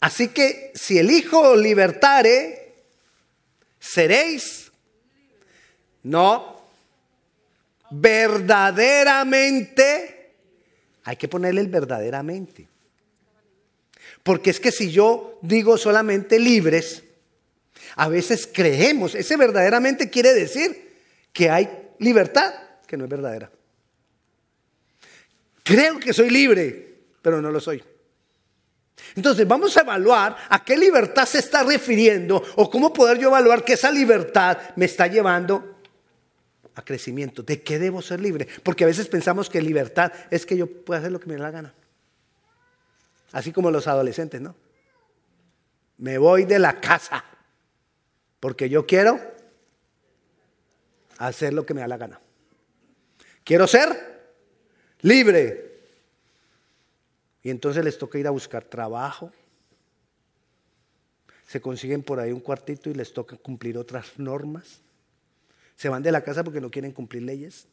así 0.01 0.29
que 0.29 0.71
si 0.75 0.99
el 0.99 1.11
Hijo 1.11 1.57
libertare, 1.57 2.75
seréis, 3.81 4.71
no, 6.03 6.61
verdaderamente, 7.91 10.35
hay 11.05 11.17
que 11.17 11.27
ponerle 11.27 11.63
el 11.63 11.69
verdaderamente. 11.69 12.69
Porque 14.29 14.51
es 14.51 14.61
que 14.61 14.71
si 14.71 14.91
yo 14.91 15.39
digo 15.41 15.79
solamente 15.79 16.39
libres, 16.39 17.03
a 17.97 18.11
veces 18.11 18.47
creemos, 18.47 19.15
ese 19.15 19.39
verdaderamente 19.39 20.11
quiere 20.11 20.35
decir 20.35 20.99
que 21.33 21.49
hay 21.49 21.89
libertad 21.99 22.53
que 22.87 22.99
no 22.99 23.05
es 23.05 23.11
verdadera. 23.11 23.51
Creo 25.63 25.99
que 25.99 26.13
soy 26.13 26.29
libre, 26.29 26.99
pero 27.23 27.41
no 27.41 27.51
lo 27.51 27.59
soy. 27.59 27.83
Entonces 29.17 29.49
vamos 29.49 29.75
a 29.79 29.81
evaluar 29.81 30.37
a 30.51 30.63
qué 30.63 30.77
libertad 30.77 31.25
se 31.25 31.39
está 31.39 31.63
refiriendo 31.63 32.45
o 32.57 32.69
cómo 32.69 32.93
poder 32.93 33.17
yo 33.19 33.29
evaluar 33.29 33.65
que 33.65 33.73
esa 33.73 33.91
libertad 33.91 34.59
me 34.77 34.85
está 34.85 35.07
llevando 35.07 35.79
a 36.75 36.85
crecimiento. 36.85 37.43
¿De 37.43 37.63
qué 37.63 37.79
debo 37.79 38.03
ser 38.03 38.21
libre? 38.21 38.47
Porque 38.63 38.85
a 38.85 38.89
veces 38.89 39.09
pensamos 39.09 39.49
que 39.49 39.63
libertad 39.63 40.13
es 40.31 40.45
que 40.45 40.55
yo 40.55 40.67
pueda 40.67 41.01
hacer 41.01 41.13
lo 41.13 41.19
que 41.19 41.29
me 41.29 41.37
dé 41.37 41.41
la 41.41 41.51
gana. 41.51 41.75
Así 43.33 43.53
como 43.53 43.71
los 43.71 43.87
adolescentes, 43.87 44.41
¿no? 44.41 44.55
Me 45.99 46.19
voy 46.19 46.45
de 46.45 46.59
la 46.59 46.81
casa 46.81 47.25
porque 48.41 48.69
yo 48.69 48.87
quiero 48.87 49.21
hacer 51.19 51.53
lo 51.53 51.67
que 51.67 51.75
me 51.75 51.81
da 51.81 51.89
la 51.89 51.97
gana. 51.97 52.21
Quiero 53.45 53.67
ser 53.67 54.35
libre. 55.01 55.81
Y 57.43 57.51
entonces 57.51 57.85
les 57.85 57.99
toca 57.99 58.19
ir 58.19 58.27
a 58.27 58.31
buscar 58.31 58.65
trabajo. 58.65 59.33
Se 61.47 61.61
consiguen 61.61 62.03
por 62.03 62.21
ahí 62.21 62.31
un 62.31 62.41
cuartito 62.41 62.91
y 62.91 62.95
les 62.95 63.13
toca 63.13 63.37
cumplir 63.37 63.79
otras 63.79 64.19
normas. 64.19 64.81
Se 65.77 65.89
van 65.89 66.03
de 66.03 66.13
la 66.13 66.23
casa 66.23 66.45
porque 66.45 66.61
no 66.61 66.71
quieren 66.71 66.93
cumplir 66.93 67.23
leyes. 67.23 67.67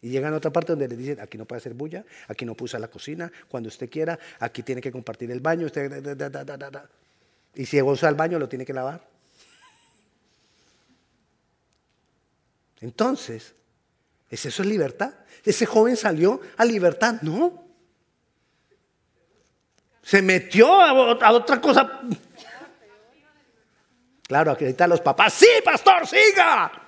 Y 0.00 0.10
llegan 0.10 0.32
a 0.32 0.36
otra 0.36 0.52
parte 0.52 0.72
donde 0.72 0.86
le 0.86 0.96
dicen, 0.96 1.20
aquí 1.20 1.36
no 1.36 1.44
puede 1.44 1.58
hacer 1.58 1.74
bulla, 1.74 2.04
aquí 2.28 2.44
no 2.44 2.54
puede 2.54 2.66
usar 2.66 2.80
la 2.80 2.88
cocina, 2.88 3.30
cuando 3.48 3.68
usted 3.68 3.90
quiera, 3.90 4.18
aquí 4.38 4.62
tiene 4.62 4.80
que 4.80 4.92
compartir 4.92 5.30
el 5.30 5.40
baño, 5.40 5.66
usted, 5.66 5.90
y 7.54 7.66
si 7.66 7.82
usa 7.82 8.08
el 8.08 8.14
baño 8.14 8.38
lo 8.38 8.48
tiene 8.48 8.64
que 8.64 8.72
lavar. 8.72 9.00
Entonces, 12.80 13.54
¿es 14.30 14.46
eso 14.46 14.62
es 14.62 14.68
libertad? 14.68 15.12
¿Ese 15.44 15.66
joven 15.66 15.96
salió 15.96 16.40
a 16.56 16.64
libertad? 16.64 17.16
No. 17.22 17.64
Se 20.02 20.22
metió 20.22 20.80
a, 20.80 21.32
otra 21.32 21.60
cosa. 21.60 22.00
Claro, 24.26 24.52
aquí 24.52 24.64
están 24.64 24.90
los 24.90 25.00
papás. 25.00 25.34
Sí, 25.34 25.48
pastor, 25.64 26.06
siga. 26.06 26.87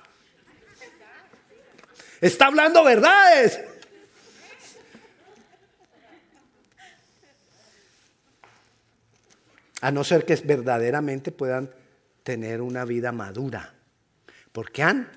Está 2.21 2.45
hablando 2.45 2.83
verdades. 2.83 3.59
A 9.81 9.89
no 9.89 10.03
ser 10.03 10.23
que 10.25 10.35
verdaderamente 10.35 11.31
puedan 11.31 11.71
tener 12.21 12.61
una 12.61 12.85
vida 12.85 13.11
madura. 13.11 13.73
Porque 14.51 14.83
han 14.83 15.09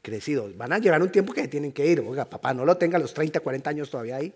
crecido. 0.00 0.48
Van 0.54 0.72
a 0.72 0.78
llegar 0.78 1.02
un 1.02 1.10
tiempo 1.10 1.32
que 1.32 1.48
tienen 1.48 1.72
que 1.72 1.84
ir. 1.84 1.98
Oiga, 2.00 2.24
papá, 2.24 2.54
no 2.54 2.64
lo 2.64 2.76
tenga 2.76 2.96
a 2.96 3.00
los 3.00 3.12
30, 3.12 3.40
40 3.40 3.70
años 3.70 3.90
todavía 3.90 4.16
ahí. 4.16 4.32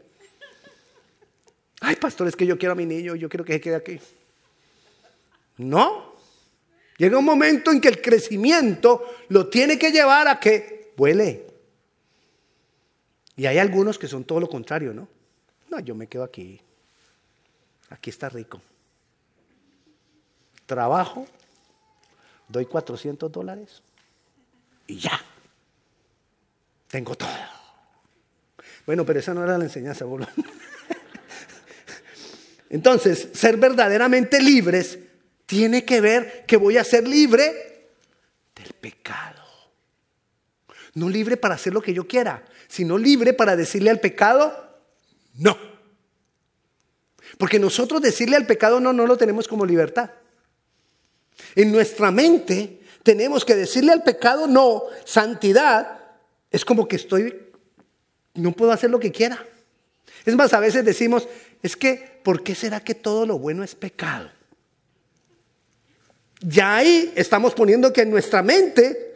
Ay, 1.82 1.94
pastor, 1.94 2.26
es 2.26 2.34
que 2.34 2.44
yo 2.44 2.58
quiero 2.58 2.72
a 2.72 2.74
mi 2.74 2.84
niño, 2.84 3.14
yo 3.14 3.28
quiero 3.28 3.44
que 3.44 3.52
se 3.52 3.60
quede 3.60 3.76
aquí. 3.76 4.00
No. 5.58 6.16
Llega 6.98 7.16
un 7.16 7.24
momento 7.24 7.70
en 7.70 7.80
que 7.80 7.88
el 7.88 8.02
crecimiento 8.02 9.06
lo 9.28 9.48
tiene 9.48 9.78
que 9.78 9.92
llevar 9.92 10.26
a 10.26 10.40
que 10.40 10.92
vuele. 10.96 11.49
Y 13.40 13.46
hay 13.46 13.56
algunos 13.56 13.98
que 13.98 14.06
son 14.06 14.24
todo 14.24 14.38
lo 14.38 14.50
contrario, 14.50 14.92
¿no? 14.92 15.08
No, 15.70 15.80
yo 15.80 15.94
me 15.94 16.08
quedo 16.08 16.24
aquí. 16.24 16.60
Aquí 17.88 18.10
está 18.10 18.28
rico. 18.28 18.60
Trabajo, 20.66 21.26
doy 22.48 22.66
400 22.66 23.32
dólares 23.32 23.82
y 24.86 24.98
ya. 24.98 25.18
Tengo 26.88 27.14
todo. 27.14 27.30
Bueno, 28.84 29.06
pero 29.06 29.20
esa 29.20 29.32
no 29.32 29.42
era 29.42 29.56
la 29.56 29.64
enseñanza, 29.64 30.04
boludo. 30.04 30.28
Entonces, 32.68 33.30
ser 33.32 33.56
verdaderamente 33.56 34.42
libres 34.42 34.98
tiene 35.46 35.86
que 35.86 36.02
ver 36.02 36.44
que 36.44 36.58
voy 36.58 36.76
a 36.76 36.84
ser 36.84 37.08
libre 37.08 37.88
del 38.54 38.74
pecado. 38.74 39.42
No 40.92 41.08
libre 41.08 41.38
para 41.38 41.54
hacer 41.54 41.72
lo 41.72 41.80
que 41.80 41.94
yo 41.94 42.06
quiera, 42.06 42.44
sino 42.70 42.96
libre 42.96 43.32
para 43.32 43.56
decirle 43.56 43.90
al 43.90 43.98
pecado, 43.98 44.54
no. 45.34 45.58
Porque 47.36 47.58
nosotros 47.58 48.00
decirle 48.00 48.36
al 48.36 48.46
pecado 48.46 48.78
no, 48.78 48.92
no 48.92 49.06
lo 49.06 49.16
tenemos 49.16 49.48
como 49.48 49.66
libertad. 49.66 50.10
En 51.56 51.72
nuestra 51.72 52.12
mente 52.12 52.80
tenemos 53.02 53.44
que 53.44 53.56
decirle 53.56 53.90
al 53.90 54.04
pecado 54.04 54.46
no, 54.46 54.84
santidad, 55.04 55.98
es 56.50 56.64
como 56.64 56.86
que 56.86 56.94
estoy, 56.96 57.50
no 58.34 58.52
puedo 58.52 58.70
hacer 58.70 58.88
lo 58.88 59.00
que 59.00 59.10
quiera. 59.10 59.44
Es 60.24 60.36
más, 60.36 60.52
a 60.52 60.60
veces 60.60 60.84
decimos, 60.84 61.26
es 61.62 61.76
que, 61.76 62.20
¿por 62.22 62.44
qué 62.44 62.54
será 62.54 62.78
que 62.78 62.94
todo 62.94 63.26
lo 63.26 63.36
bueno 63.36 63.64
es 63.64 63.74
pecado? 63.74 64.30
Ya 66.40 66.76
ahí 66.76 67.12
estamos 67.16 67.52
poniendo 67.52 67.92
que 67.92 68.02
en 68.02 68.10
nuestra 68.10 68.42
mente, 68.42 69.09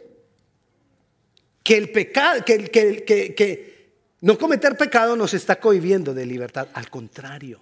que 1.65 1.75
el 1.75 1.89
pecado, 1.89 2.45
que, 2.45 2.69
que, 2.69 3.03
que, 3.03 3.33
que 3.33 3.89
no 4.21 4.37
cometer 4.37 4.77
pecado 4.77 5.15
nos 5.15 5.33
está 5.33 5.59
cohibiendo 5.59 6.13
de 6.13 6.23
libertad. 6.23 6.67
Al 6.75 6.91
contrario, 6.91 7.59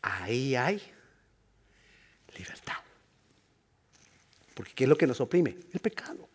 ahí 0.00 0.56
hay 0.56 0.80
libertad. 2.38 2.78
Porque 4.54 4.72
¿qué 4.72 4.84
es 4.84 4.88
lo 4.88 4.96
que 4.96 5.06
nos 5.06 5.20
oprime? 5.20 5.58
El 5.70 5.80
pecado. 5.80 6.26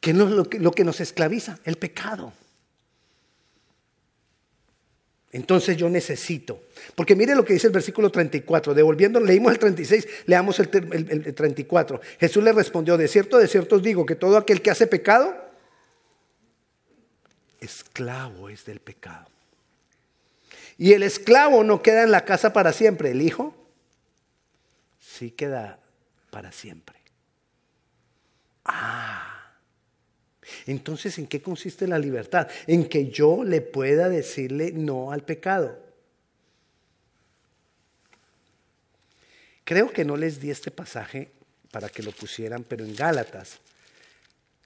¿Qué 0.00 0.10
es 0.10 0.16
lo 0.16 0.48
que, 0.48 0.60
lo 0.60 0.70
que 0.70 0.84
nos 0.84 1.00
esclaviza? 1.00 1.58
El 1.64 1.78
pecado. 1.78 2.32
Entonces 5.36 5.76
yo 5.76 5.90
necesito. 5.90 6.62
Porque 6.94 7.14
mire 7.14 7.34
lo 7.34 7.44
que 7.44 7.52
dice 7.52 7.66
el 7.66 7.72
versículo 7.74 8.10
34. 8.10 8.72
Devolviendo, 8.72 9.20
leímos 9.20 9.52
el 9.52 9.58
36, 9.58 10.08
leamos 10.24 10.58
el, 10.60 10.70
el, 10.72 11.34
34. 11.34 12.00
Jesús 12.18 12.42
le 12.42 12.52
respondió, 12.52 12.96
de 12.96 13.06
cierto, 13.06 13.36
de 13.36 13.46
cierto 13.46 13.76
os 13.76 13.82
digo, 13.82 14.06
que 14.06 14.14
todo 14.14 14.38
aquel 14.38 14.62
que 14.62 14.70
hace 14.70 14.86
pecado, 14.86 15.36
esclavo 17.60 18.48
es 18.48 18.64
del 18.64 18.80
pecado. 18.80 19.26
Y 20.78 20.94
el 20.94 21.02
esclavo 21.02 21.62
no 21.64 21.82
queda 21.82 22.02
en 22.02 22.12
la 22.12 22.24
casa 22.24 22.54
para 22.54 22.72
siempre, 22.72 23.10
el 23.10 23.20
hijo 23.20 23.54
sí 24.98 25.32
queda 25.32 25.80
para 26.30 26.50
siempre. 26.50 26.96
Ah. 28.64 29.35
Entonces, 30.66 31.18
¿en 31.18 31.26
qué 31.26 31.40
consiste 31.42 31.86
la 31.86 31.98
libertad? 31.98 32.48
En 32.66 32.88
que 32.88 33.10
yo 33.10 33.44
le 33.44 33.60
pueda 33.60 34.08
decirle 34.08 34.72
no 34.72 35.12
al 35.12 35.22
pecado. 35.22 35.78
Creo 39.64 39.90
que 39.90 40.04
no 40.04 40.16
les 40.16 40.40
di 40.40 40.50
este 40.50 40.70
pasaje 40.70 41.32
para 41.72 41.88
que 41.88 42.02
lo 42.02 42.12
pusieran, 42.12 42.64
pero 42.64 42.84
en 42.84 42.94
Gálatas, 42.94 43.58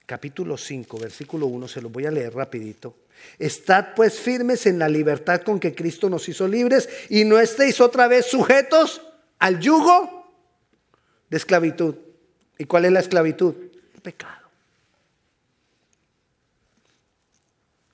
capítulo 0.05 0.57
5, 0.57 0.99
versículo 0.99 1.47
1, 1.47 1.67
se 1.67 1.81
lo 1.81 1.89
voy 1.89 2.05
a 2.05 2.11
leer 2.11 2.33
rapidito. 2.33 2.95
Estad 3.39 3.95
pues 3.95 4.19
firmes 4.19 4.65
en 4.65 4.77
la 4.77 4.87
libertad 4.87 5.41
con 5.41 5.59
que 5.59 5.73
Cristo 5.73 6.09
nos 6.09 6.29
hizo 6.29 6.47
libres 6.47 6.87
y 7.09 7.25
no 7.25 7.39
estéis 7.39 7.81
otra 7.81 8.07
vez 8.07 8.27
sujetos 8.27 9.01
al 9.39 9.59
yugo 9.59 10.31
de 11.29 11.37
esclavitud. 11.37 11.95
¿Y 12.57 12.65
cuál 12.65 12.85
es 12.85 12.91
la 12.91 12.99
esclavitud? 12.99 13.55
El 13.95 14.01
pecado. 14.01 14.40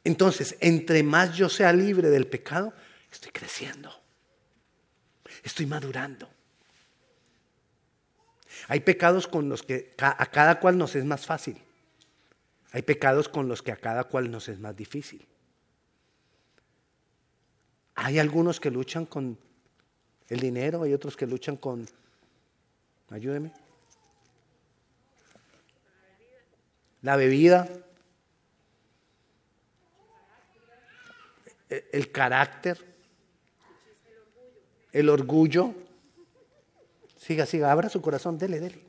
Entonces, 0.08 0.56
entre 0.62 1.04
más 1.04 1.36
yo 1.36 1.50
sea 1.50 1.74
libre 1.74 2.10
del 2.10 2.28
pecado, 2.28 2.74
estoy 3.12 3.30
creciendo. 3.30 3.92
Estoy 5.44 5.66
madurando. 5.66 6.30
Hay 8.70 8.80
pecados 8.80 9.28
con 9.28 9.50
los 9.50 9.64
que 9.64 9.96
a 9.98 10.26
cada 10.28 10.62
cual 10.62 10.78
nos 10.78 10.96
es 10.96 11.04
más 11.04 11.26
fácil. 11.26 11.62
Hay 12.72 12.84
pecados 12.84 13.28
con 13.28 13.50
los 13.50 13.62
que 13.62 13.74
a 13.74 13.76
cada 13.76 14.06
cual 14.06 14.32
nos 14.32 14.48
es 14.48 14.58
más 14.60 14.78
difícil. 14.78 15.28
Hay 17.96 18.18
algunos 18.18 18.62
que 18.62 18.72
luchan 18.72 19.06
con 19.06 19.38
el 20.30 20.40
dinero, 20.40 20.84
hay 20.84 20.94
otros 20.94 21.18
que 21.18 21.28
luchan 21.28 21.58
con... 21.58 21.86
Ayúdeme. 23.10 23.52
La 27.02 27.18
bebida. 27.18 27.68
El 31.70 32.12
carácter, 32.12 32.78
el 34.92 35.10
orgullo. 35.10 35.74
Siga, 37.20 37.46
siga, 37.46 37.72
abra 37.72 37.90
su 37.90 38.02
corazón, 38.02 38.38
dele, 38.38 38.60
dele. 38.60 38.80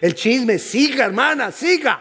El 0.00 0.14
chisme, 0.14 0.58
siga, 0.58 1.06
hermana, 1.06 1.50
siga. 1.50 2.00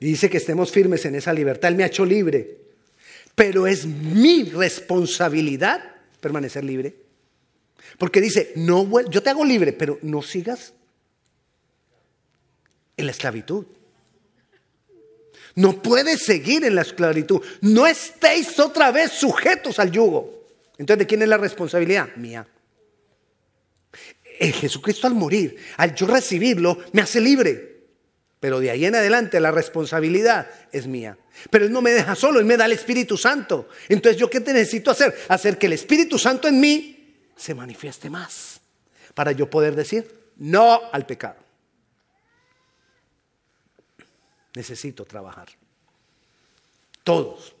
Dice 0.00 0.30
que 0.30 0.38
estemos 0.38 0.72
firmes 0.72 1.04
en 1.04 1.14
esa 1.14 1.32
libertad. 1.32 1.68
Él 1.68 1.76
me 1.76 1.84
ha 1.84 1.88
hecho 1.88 2.06
libre. 2.06 2.56
Pero 3.34 3.66
es 3.66 3.84
mi 3.84 4.44
responsabilidad 4.44 5.96
permanecer 6.20 6.64
libre. 6.64 6.94
Porque 7.98 8.22
dice, 8.22 8.52
no, 8.56 8.88
yo 9.10 9.22
te 9.22 9.28
hago 9.28 9.44
libre, 9.44 9.74
pero 9.74 9.98
no 10.00 10.22
sigas 10.22 10.72
en 13.00 13.06
la 13.06 13.12
esclavitud. 13.12 13.66
No 15.56 15.82
puedes 15.82 16.24
seguir 16.24 16.64
en 16.64 16.74
la 16.74 16.82
esclavitud. 16.82 17.42
No 17.60 17.86
estéis 17.86 18.58
otra 18.58 18.92
vez 18.92 19.12
sujetos 19.12 19.78
al 19.78 19.90
yugo. 19.90 20.46
Entonces, 20.78 21.00
¿de 21.00 21.06
quién 21.06 21.22
es 21.22 21.28
la 21.28 21.36
responsabilidad? 21.36 22.14
Mía. 22.16 22.46
El 24.38 24.52
Jesucristo 24.52 25.06
al 25.06 25.14
morir, 25.14 25.56
al 25.76 25.94
yo 25.94 26.06
recibirlo, 26.06 26.78
me 26.92 27.02
hace 27.02 27.20
libre. 27.20 27.70
Pero 28.38 28.58
de 28.58 28.70
ahí 28.70 28.86
en 28.86 28.94
adelante 28.94 29.38
la 29.38 29.50
responsabilidad 29.50 30.48
es 30.72 30.86
mía. 30.86 31.18
Pero 31.50 31.66
Él 31.66 31.72
no 31.72 31.82
me 31.82 31.90
deja 31.90 32.14
solo, 32.14 32.40
Él 32.40 32.46
me 32.46 32.56
da 32.56 32.64
el 32.64 32.72
Espíritu 32.72 33.18
Santo. 33.18 33.68
Entonces, 33.88 34.18
¿yo 34.18 34.30
qué 34.30 34.40
te 34.40 34.54
necesito 34.54 34.90
hacer? 34.90 35.14
Hacer 35.28 35.58
que 35.58 35.66
el 35.66 35.74
Espíritu 35.74 36.18
Santo 36.18 36.48
en 36.48 36.58
mí 36.58 37.18
se 37.36 37.54
manifieste 37.54 38.08
más. 38.08 38.60
Para 39.12 39.32
yo 39.32 39.50
poder 39.50 39.74
decir 39.74 40.20
no 40.36 40.80
al 40.90 41.04
pecado. 41.04 41.49
Necesito 44.54 45.04
trabajar. 45.04 45.48
Todos. 47.04 47.54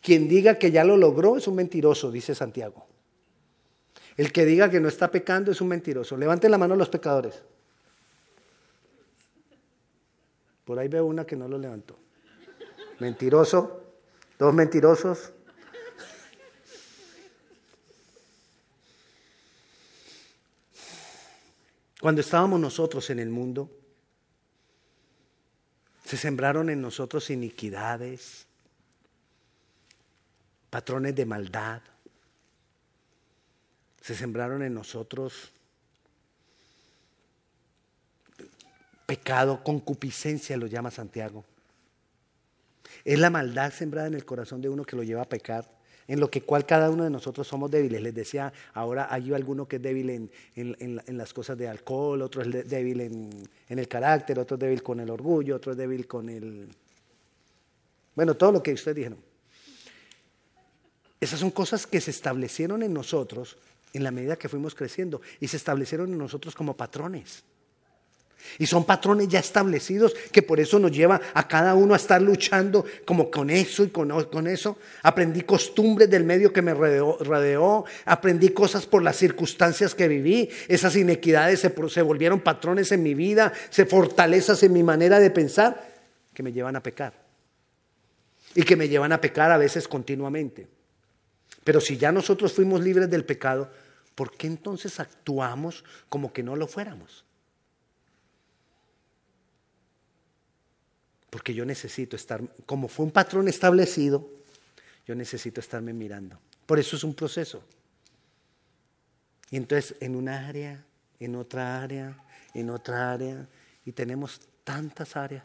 Quien 0.00 0.28
diga 0.28 0.58
que 0.58 0.70
ya 0.70 0.84
lo 0.84 0.96
logró 0.96 1.36
es 1.36 1.46
un 1.46 1.54
mentiroso, 1.54 2.10
dice 2.10 2.34
Santiago. 2.34 2.86
El 4.16 4.32
que 4.32 4.44
diga 4.44 4.70
que 4.70 4.80
no 4.80 4.88
está 4.88 5.10
pecando 5.10 5.52
es 5.52 5.60
un 5.60 5.68
mentiroso. 5.68 6.16
Levanten 6.16 6.50
la 6.50 6.58
mano 6.58 6.76
los 6.76 6.88
pecadores. 6.88 7.42
Por 10.64 10.78
ahí 10.78 10.88
veo 10.88 11.06
una 11.06 11.24
que 11.24 11.36
no 11.36 11.48
lo 11.48 11.58
levantó. 11.58 11.98
Mentiroso, 12.98 13.82
dos 14.38 14.54
mentirosos. 14.54 15.32
Cuando 22.00 22.20
estábamos 22.20 22.58
nosotros 22.60 23.08
en 23.10 23.20
el 23.20 23.30
mundo, 23.30 23.70
se 26.12 26.18
sembraron 26.18 26.68
en 26.68 26.82
nosotros 26.82 27.30
iniquidades, 27.30 28.44
patrones 30.68 31.14
de 31.14 31.24
maldad. 31.24 31.80
Se 34.02 34.14
sembraron 34.14 34.62
en 34.62 34.74
nosotros 34.74 35.52
pecado, 39.06 39.64
concupiscencia 39.64 40.58
lo 40.58 40.66
llama 40.66 40.90
Santiago. 40.90 41.46
Es 43.06 43.18
la 43.18 43.30
maldad 43.30 43.72
sembrada 43.72 44.08
en 44.08 44.12
el 44.12 44.26
corazón 44.26 44.60
de 44.60 44.68
uno 44.68 44.84
que 44.84 44.96
lo 44.96 45.04
lleva 45.04 45.22
a 45.22 45.30
pecar, 45.30 45.66
en 46.08 46.20
lo 46.20 46.30
que 46.30 46.42
cual 46.42 46.66
cada 46.66 46.90
uno 46.90 47.04
de 47.04 47.10
nosotros 47.10 47.46
somos 47.46 47.70
débiles. 47.70 48.02
Les 48.02 48.14
decía, 48.14 48.52
ahora 48.74 49.08
hay 49.10 49.32
alguno 49.32 49.66
que 49.66 49.76
es 49.76 49.82
débil 49.82 50.30
en, 50.56 51.00
las 51.18 51.32
cosas 51.32 51.56
de 51.58 51.68
alcohol, 51.68 52.22
otro 52.22 52.42
es 52.42 52.68
débil 52.68 53.00
en, 53.00 53.48
en 53.68 53.78
el 53.78 53.88
carácter, 53.88 54.38
otro 54.38 54.56
es 54.56 54.60
débil 54.60 54.82
con 54.82 55.00
el 55.00 55.10
orgullo, 55.10 55.56
otro 55.56 55.72
es 55.72 55.78
débil 55.78 56.06
con 56.06 56.28
el... 56.28 56.68
Bueno, 58.14 58.34
todo 58.34 58.52
lo 58.52 58.62
que 58.62 58.72
ustedes 58.72 58.96
dijeron. 58.96 59.18
Esas 61.20 61.40
son 61.40 61.50
cosas 61.50 61.86
que 61.86 62.00
se 62.00 62.10
establecieron 62.10 62.82
en 62.82 62.92
nosotros 62.92 63.56
en 63.92 64.04
la 64.04 64.10
medida 64.10 64.36
que 64.36 64.48
fuimos 64.48 64.74
creciendo 64.74 65.20
y 65.40 65.48
se 65.48 65.56
establecieron 65.56 66.10
en 66.12 66.18
nosotros 66.18 66.54
como 66.54 66.76
patrones. 66.76 67.44
Y 68.58 68.66
son 68.66 68.84
patrones 68.84 69.28
ya 69.28 69.38
establecidos 69.38 70.14
que 70.30 70.42
por 70.42 70.60
eso 70.60 70.78
nos 70.78 70.92
lleva 70.92 71.20
a 71.34 71.48
cada 71.48 71.74
uno 71.74 71.94
a 71.94 71.96
estar 71.96 72.20
luchando 72.20 72.84
como 73.04 73.30
con 73.30 73.50
eso 73.50 73.84
y 73.84 73.88
con, 73.88 74.10
con 74.26 74.46
eso. 74.46 74.78
Aprendí 75.02 75.42
costumbres 75.42 76.10
del 76.10 76.24
medio 76.24 76.52
que 76.52 76.62
me 76.62 76.74
rodeó, 76.74 77.84
aprendí 78.04 78.50
cosas 78.50 78.86
por 78.86 79.02
las 79.02 79.16
circunstancias 79.16 79.94
que 79.94 80.08
viví. 80.08 80.48
Esas 80.68 80.96
inequidades 80.96 81.60
se, 81.60 81.72
se 81.88 82.02
volvieron 82.02 82.40
patrones 82.40 82.92
en 82.92 83.02
mi 83.02 83.14
vida, 83.14 83.52
se 83.70 83.86
fortalezas 83.86 84.62
en 84.62 84.72
mi 84.72 84.82
manera 84.82 85.18
de 85.18 85.30
pensar 85.30 85.92
que 86.34 86.42
me 86.42 86.52
llevan 86.52 86.76
a 86.76 86.82
pecar. 86.82 87.14
Y 88.54 88.62
que 88.64 88.76
me 88.76 88.88
llevan 88.88 89.12
a 89.12 89.20
pecar 89.20 89.50
a 89.50 89.56
veces 89.56 89.88
continuamente. 89.88 90.68
Pero 91.64 91.80
si 91.80 91.96
ya 91.96 92.12
nosotros 92.12 92.52
fuimos 92.52 92.82
libres 92.82 93.08
del 93.08 93.24
pecado, 93.24 93.70
¿por 94.14 94.36
qué 94.36 94.46
entonces 94.46 95.00
actuamos 95.00 95.84
como 96.08 96.32
que 96.32 96.42
no 96.42 96.56
lo 96.56 96.66
fuéramos? 96.66 97.24
Porque 101.32 101.54
yo 101.54 101.64
necesito 101.64 102.14
estar, 102.14 102.42
como 102.66 102.88
fue 102.88 103.06
un 103.06 103.10
patrón 103.10 103.48
establecido, 103.48 104.28
yo 105.06 105.14
necesito 105.14 105.60
estarme 105.60 105.94
mirando. 105.94 106.38
Por 106.66 106.78
eso 106.78 106.94
es 106.94 107.04
un 107.04 107.14
proceso. 107.14 107.64
Y 109.50 109.56
entonces 109.56 109.96
en 110.00 110.14
una 110.14 110.46
área, 110.46 110.84
en 111.18 111.34
otra 111.36 111.82
área, 111.82 112.22
en 112.52 112.68
otra 112.68 113.14
área, 113.14 113.48
y 113.86 113.92
tenemos 113.92 114.42
tantas 114.62 115.16
áreas. 115.16 115.44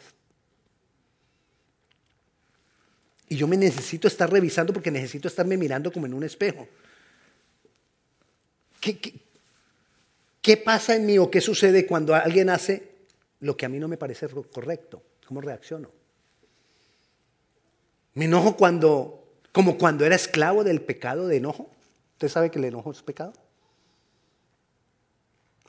Y 3.29 3.37
yo 3.37 3.47
me 3.47 3.55
necesito 3.55 4.09
estar 4.09 4.29
revisando 4.29 4.73
porque 4.73 4.91
necesito 4.91 5.29
estarme 5.29 5.55
mirando 5.55 5.89
como 5.89 6.05
en 6.05 6.13
un 6.13 6.25
espejo. 6.25 6.67
¿Qué, 8.81 8.99
qué, 8.99 9.13
qué 10.41 10.57
pasa 10.57 10.97
en 10.97 11.05
mí 11.05 11.17
o 11.17 11.31
qué 11.31 11.39
sucede 11.39 11.87
cuando 11.87 12.13
alguien 12.13 12.49
hace 12.49 12.91
lo 13.39 13.55
que 13.55 13.65
a 13.65 13.69
mí 13.69 13.79
no 13.79 13.87
me 13.87 13.95
parece 13.95 14.27
correcto? 14.51 15.01
¿Cómo 15.27 15.41
reacciono? 15.41 15.91
Me 18.13 18.25
enojo 18.25 18.55
cuando, 18.55 19.27
como 19.51 19.77
cuando 19.77 20.05
era 20.05 20.15
esclavo 20.15 20.63
del 20.63 20.81
pecado 20.81 21.27
de 21.27 21.35
enojo. 21.35 21.69
¿Usted 22.13 22.29
sabe 22.29 22.49
que 22.49 22.59
el 22.59 22.65
enojo 22.65 22.91
es 22.91 23.03
pecado? 23.03 23.33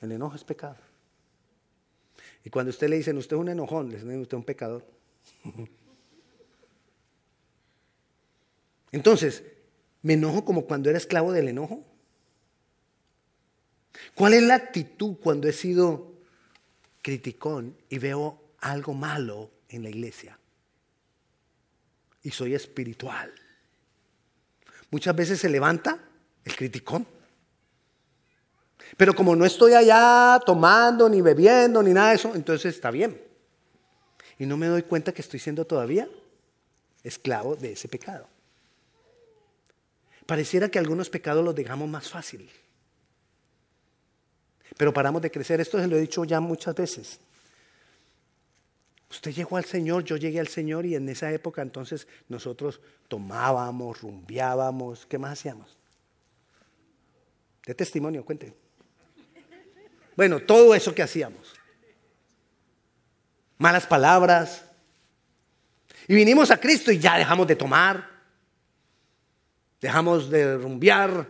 El 0.00 0.12
enojo 0.12 0.36
es 0.36 0.44
pecado. 0.44 0.76
Y 2.44 2.50
cuando 2.50 2.70
usted 2.70 2.88
le 2.88 2.98
dicen, 2.98 3.18
usted 3.18 3.34
es 3.34 3.40
un 3.40 3.48
enojón, 3.48 3.88
le 3.88 3.96
dicen, 3.96 4.20
usted 4.20 4.36
es 4.36 4.38
un 4.38 4.44
pecador. 4.44 4.86
Entonces, 8.92 9.42
¿me 10.02 10.12
enojo 10.12 10.44
como 10.44 10.66
cuando 10.66 10.88
era 10.88 10.98
esclavo 10.98 11.32
del 11.32 11.48
enojo? 11.48 11.84
¿Cuál 14.14 14.34
es 14.34 14.42
la 14.44 14.54
actitud 14.54 15.16
cuando 15.20 15.48
he 15.48 15.52
sido 15.52 16.12
criticón 17.02 17.76
y 17.90 17.98
veo 17.98 18.47
algo 18.60 18.94
malo 18.94 19.50
en 19.68 19.82
la 19.82 19.90
iglesia. 19.90 20.38
Y 22.22 22.30
soy 22.30 22.54
espiritual. 22.54 23.32
Muchas 24.90 25.14
veces 25.14 25.40
se 25.40 25.48
levanta 25.48 25.98
el 26.44 26.56
criticón. 26.56 27.06
Pero 28.96 29.14
como 29.14 29.36
no 29.36 29.44
estoy 29.44 29.74
allá 29.74 30.40
tomando, 30.44 31.08
ni 31.08 31.20
bebiendo, 31.20 31.82
ni 31.82 31.92
nada 31.92 32.10
de 32.10 32.16
eso, 32.16 32.34
entonces 32.34 32.74
está 32.74 32.90
bien. 32.90 33.20
Y 34.38 34.46
no 34.46 34.56
me 34.56 34.66
doy 34.66 34.82
cuenta 34.82 35.12
que 35.12 35.22
estoy 35.22 35.40
siendo 35.40 35.66
todavía 35.66 36.08
esclavo 37.02 37.56
de 37.56 37.72
ese 37.72 37.88
pecado. 37.88 38.26
Pareciera 40.26 40.68
que 40.68 40.78
algunos 40.78 41.08
pecados 41.08 41.44
los 41.44 41.54
dejamos 41.54 41.88
más 41.88 42.08
fácil. 42.08 42.50
Pero 44.76 44.92
paramos 44.92 45.22
de 45.22 45.30
crecer. 45.30 45.60
Esto 45.60 45.78
se 45.78 45.86
lo 45.86 45.96
he 45.96 46.00
dicho 46.00 46.24
ya 46.24 46.40
muchas 46.40 46.74
veces. 46.74 47.18
Usted 49.10 49.32
llegó 49.32 49.56
al 49.56 49.64
Señor, 49.64 50.04
yo 50.04 50.16
llegué 50.16 50.38
al 50.38 50.48
Señor 50.48 50.84
y 50.84 50.94
en 50.94 51.08
esa 51.08 51.32
época 51.32 51.62
entonces 51.62 52.06
nosotros 52.28 52.80
tomábamos, 53.08 54.02
rumbeábamos, 54.02 55.06
¿qué 55.06 55.18
más 55.18 55.32
hacíamos? 55.32 55.76
De 57.64 57.74
testimonio, 57.74 58.24
cuente. 58.24 58.54
Bueno, 60.14 60.40
todo 60.40 60.74
eso 60.74 60.94
que 60.94 61.02
hacíamos. 61.02 61.54
Malas 63.56 63.86
palabras. 63.86 64.64
Y 66.06 66.14
vinimos 66.14 66.50
a 66.50 66.58
Cristo 66.58 66.92
y 66.92 66.98
ya 66.98 67.16
dejamos 67.16 67.46
de 67.46 67.56
tomar, 67.56 68.08
dejamos 69.80 70.30
de 70.30 70.56
rumbear, 70.56 71.28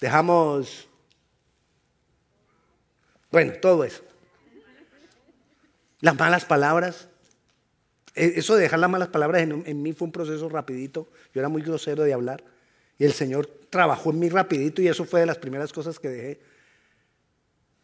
dejamos, 0.00 0.88
bueno, 3.30 3.54
todo 3.60 3.84
eso. 3.84 4.02
Las 6.00 6.18
malas 6.18 6.44
palabras. 6.44 7.08
E, 8.14 8.34
eso 8.36 8.56
de 8.56 8.62
dejar 8.62 8.78
las 8.78 8.90
malas 8.90 9.08
palabras 9.08 9.42
en, 9.42 9.82
mí 9.82 9.92
fue 9.92 10.06
un 10.06 10.12
proceso 10.12 10.48
rapidito. 10.48 11.10
Yo 11.34 11.40
era 11.40 11.48
muy 11.48 11.62
grosero 11.62 12.04
de 12.04 12.12
hablar. 12.12 12.42
Y 12.98 13.04
el 13.04 13.12
Señor 13.12 13.46
trabajó 13.70 14.10
en 14.10 14.18
mí 14.18 14.28
rapidito 14.28 14.82
y 14.82 14.88
eso 14.88 15.04
fue 15.04 15.20
de 15.20 15.26
las 15.26 15.38
primeras 15.38 15.72
cosas 15.72 15.98
que 15.98 16.08
dejé. 16.08 16.40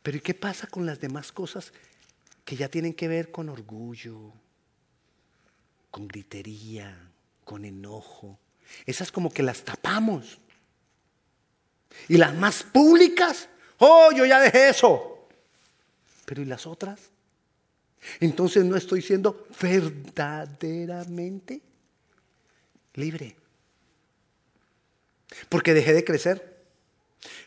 Pero 0.03 0.18
¿y 0.18 0.20
qué 0.20 0.35
pasa 0.35 0.66
con 0.66 0.87
las 0.87 1.00
demás 1.00 1.33
cosas 1.33 1.72
que 2.44 2.57
ya 2.57 2.68
tienen 2.68 2.94
que 2.94 3.09
ver 3.09 3.31
con 3.31 3.48
orgullo, 3.48 4.33
con 5.90 6.09
gritería, 6.09 7.11
con 7.44 7.64
enojo? 7.64 8.38
Esas 8.87 9.12
como 9.12 9.33
que 9.33 9.42
las 9.42 9.62
tapamos. 9.62 10.38
Y 12.09 12.16
las 12.16 12.35
más 12.35 12.62
públicas, 12.62 13.48
oh, 13.79 14.11
yo 14.12 14.27
ya 14.27 14.40
dejé 14.40 14.68
eso. 14.68 15.29
Pero 16.24 16.42
¿y 16.42 16.44
las 16.44 16.66
otras? 16.66 17.13
Entonces 18.20 18.64
no 18.64 18.76
estoy 18.76 19.02
siendo 19.02 19.46
verdaderamente 19.60 21.60
libre. 22.94 23.36
Porque 25.48 25.74
dejé 25.74 25.92
de 25.92 26.04
crecer. 26.04 26.54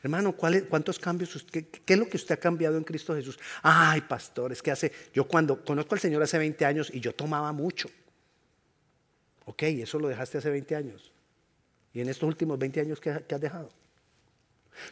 Hermano, 0.04 0.34
¿cuántos 0.34 1.00
cambios? 1.00 1.46
Qué, 1.52 1.70
es 1.86 1.98
lo 1.98 2.10
que 2.10 2.18
usted 2.18 2.36
ha 2.36 2.40
cambiado 2.40 2.78
en 2.78 2.84
Cristo 2.84 3.16
Jesús? 3.16 3.40
Ay, 3.62 4.02
pastor, 4.02 4.52
es 4.52 4.62
que 4.62 4.72
hace, 4.72 4.92
yo 5.14 5.28
cuando 5.28 5.64
conozco 5.64 5.96
al 5.96 6.02
Señor 6.02 6.22
hace 6.24 6.38
20 6.38 6.66
años 6.66 6.92
y 6.94 7.00
yo 7.00 7.14
tomaba 7.14 7.52
mucho. 7.52 7.90
Ok, 9.46 9.64
eso 9.64 10.00
lo 10.00 10.08
dejaste 10.08 10.40
hace 10.40 10.50
20 10.50 10.76
años. 10.76 11.12
¿Y 11.94 12.02
en 12.02 12.10
estos 12.10 12.28
últimos 12.28 12.60
20 12.60 12.82
años 12.82 13.00
qué, 13.00 13.24
qué 13.28 13.36
has 13.36 13.42
dejado? 13.42 13.70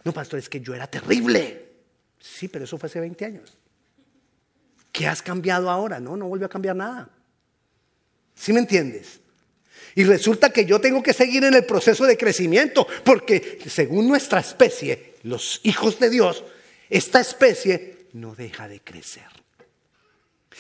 No, 0.04 0.14
pastor, 0.14 0.40
es 0.40 0.50
que 0.50 0.62
yo 0.62 0.74
era 0.74 0.88
terrible. 0.88 1.70
Sí, 2.20 2.48
pero 2.48 2.66
eso 2.66 2.78
fue 2.78 2.88
hace 2.88 3.00
20 3.00 3.26
años. 3.26 3.58
¿Qué 4.96 5.06
has 5.08 5.22
cambiado 5.22 5.70
ahora? 5.70 6.00
No, 6.00 6.16
no 6.16 6.26
volvió 6.26 6.46
a 6.46 6.50
cambiar 6.50 6.78
nada. 6.78 7.10
¿Sí 8.34 8.54
me 8.54 8.62
entiendes? 8.62 9.20
Y 9.94 10.06
resulta 10.06 10.52
que 10.52 10.64
yo 10.64 10.80
tengo 10.80 11.04
que 11.04 11.12
seguir 11.12 11.44
en 11.44 11.54
el 11.54 11.66
proceso 11.66 12.06
de 12.06 12.16
crecimiento, 12.16 12.88
porque 13.04 13.60
según 13.68 14.08
nuestra 14.08 14.40
especie, 14.40 15.16
los 15.24 15.60
hijos 15.64 16.00
de 16.00 16.10
Dios, 16.10 16.46
esta 16.90 17.20
especie 17.20 18.08
no 18.14 18.36
deja 18.36 18.70
de 18.70 18.80
crecer. 18.80 19.28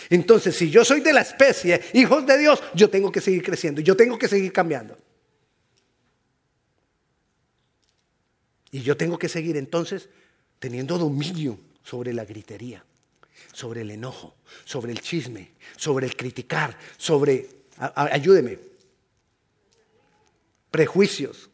Entonces, 0.09 0.53
si 0.57 0.69
yo 0.69 0.83
soy 0.83 0.99
de 0.99 1.13
la 1.13 1.21
especie, 1.21 1.79
hijos 1.93 2.25
de 2.25 2.37
Dios, 2.37 2.61
yo 2.73 2.89
tengo 2.89 3.13
que 3.13 3.21
seguir 3.21 3.41
creciendo, 3.41 3.79
yo 3.79 3.95
tengo 3.95 4.19
que 4.19 4.27
seguir 4.27 4.51
cambiando. 4.51 4.97
Y 8.69 8.81
yo 8.81 8.97
tengo 8.97 9.17
que 9.17 9.29
seguir 9.29 9.55
entonces 9.55 10.09
teniendo 10.59 10.97
dominio 10.97 11.57
sobre 11.83 12.11
la 12.11 12.25
gritería 12.25 12.83
sobre 13.55 13.81
el 13.81 13.91
enojo, 13.91 14.35
sobre 14.65 14.91
el 14.91 14.99
chisme, 14.99 15.53
sobre 15.77 16.07
el 16.07 16.17
criticar, 16.17 16.77
sobre, 16.97 17.47
ayúdeme, 17.95 18.59
prejuicios. 20.69 21.49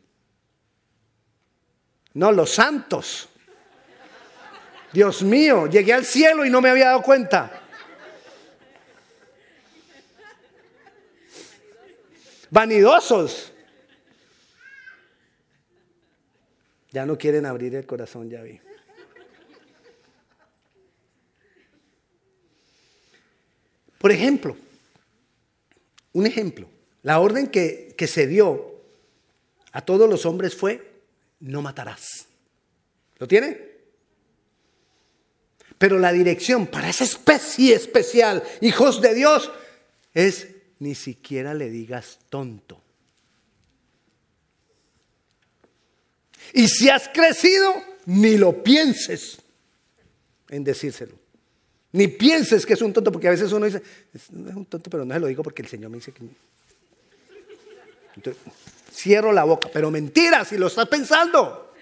No, 2.16 2.32
los 2.32 2.50
santos. 2.50 3.30
Dios 4.92 5.22
mío, 5.22 5.68
llegué 5.68 5.94
al 5.94 6.04
cielo 6.04 6.44
y 6.44 6.50
no 6.50 6.60
me 6.60 6.72
había 6.72 6.88
dado 6.88 7.04
cuenta. 7.04 7.62
Vanidosos. 12.50 13.54
Ya 16.90 17.06
no 17.06 17.16
quieren 17.16 17.46
abrir 17.46 17.76
el 17.76 17.86
corazón, 17.86 18.28
ya 18.28 18.42
vi. 18.42 18.60
Por 24.02 24.12
ejemplo, 24.12 24.58
un 26.14 26.26
ejemplo, 26.26 26.68
la 27.04 27.20
orden 27.20 27.48
que, 27.48 27.94
que 27.96 28.08
se 28.08 28.26
dio 28.26 28.82
a 29.72 29.82
todos 29.86 30.10
los 30.10 30.26
hombres 30.26 30.56
fue, 30.56 31.04
no 31.40 31.62
matarás. 31.62 32.26
¿Lo 33.20 33.28
tiene? 33.28 33.70
Pero 35.78 36.00
la 36.00 36.12
dirección 36.12 36.66
para 36.66 36.90
esa 36.90 37.04
especie 37.04 37.76
especial, 37.76 38.42
hijos 38.62 39.02
de 39.02 39.14
Dios, 39.14 39.52
es 40.16 40.48
ni 40.80 40.96
siquiera 40.96 41.54
le 41.54 41.70
digas 41.70 42.18
tonto. 42.32 42.82
Y 46.54 46.68
si 46.68 46.90
has 46.90 47.08
crecido, 47.10 47.72
ni 48.08 48.38
lo 48.38 48.64
pienses 48.64 49.38
en 50.50 50.64
decírselo. 50.64 51.21
Ni 51.94 52.08
pienses 52.08 52.66
que 52.66 52.74
es 52.74 52.82
un 52.82 52.94
tonto, 52.94 53.12
porque 53.12 53.28
a 53.28 53.32
veces 53.32 53.52
uno 53.52 53.66
dice, 53.66 53.82
es 54.14 54.30
un 54.30 54.66
tonto, 54.66 54.90
pero 54.90 55.04
no 55.04 55.14
se 55.14 55.20
lo 55.20 55.28
digo 55.28 55.44
porque 55.44 55.62
el 55.62 55.68
Señor 55.68 55.90
me 55.90 55.98
dice 55.98 56.12
que... 56.12 56.24
Entonces, 58.16 58.42
cierro 58.92 59.32
la 59.32 59.44
boca, 59.44 59.70
pero 59.74 59.92
mentira 59.92 60.46
si 60.46 60.58
lo 60.58 60.68
estás 60.68 60.88
pensando. 60.88 61.74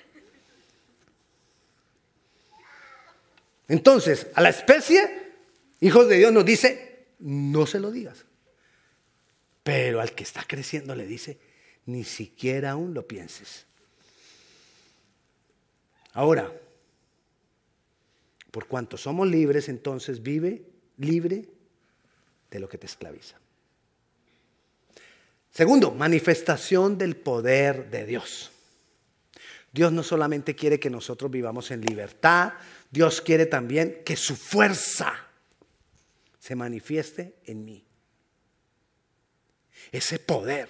Entonces, 3.67 4.27
a 4.33 4.41
la 4.41 4.49
especie, 4.49 5.31
hijos 5.79 6.07
de 6.09 6.17
Dios 6.17 6.31
nos 6.31 6.43
dice, 6.43 7.05
no 7.19 7.67
se 7.67 7.79
lo 7.79 7.91
digas. 7.91 8.25
Pero 9.61 10.01
al 10.01 10.13
que 10.13 10.23
está 10.23 10.43
creciendo 10.47 10.95
le 10.95 11.05
dice, 11.05 11.37
ni 11.85 12.03
siquiera 12.03 12.71
aún 12.71 12.95
lo 12.95 13.05
pienses. 13.05 13.65
Ahora, 16.13 16.51
por 18.51 18.67
cuanto 18.67 18.97
somos 18.97 19.27
libres, 19.27 19.69
entonces 19.69 20.21
vive 20.23 20.63
libre 20.97 21.45
de 22.49 22.59
lo 22.59 22.67
que 22.67 22.77
te 22.77 22.87
esclaviza. 22.87 23.37
Segundo, 25.51 25.91
manifestación 25.91 26.97
del 26.97 27.15
poder 27.15 27.89
de 27.89 28.05
Dios. 28.05 28.51
Dios 29.71 29.91
no 29.91 30.03
solamente 30.03 30.55
quiere 30.55 30.79
que 30.79 30.89
nosotros 30.89 31.29
vivamos 31.29 31.69
en 31.71 31.81
libertad, 31.81 32.53
Dios 32.89 33.21
quiere 33.21 33.45
también 33.45 34.01
que 34.03 34.15
su 34.15 34.35
fuerza 34.35 35.13
se 36.39 36.55
manifieste 36.55 37.35
en 37.45 37.65
mí. 37.65 37.85
Ese 39.91 40.17
poder. 40.19 40.69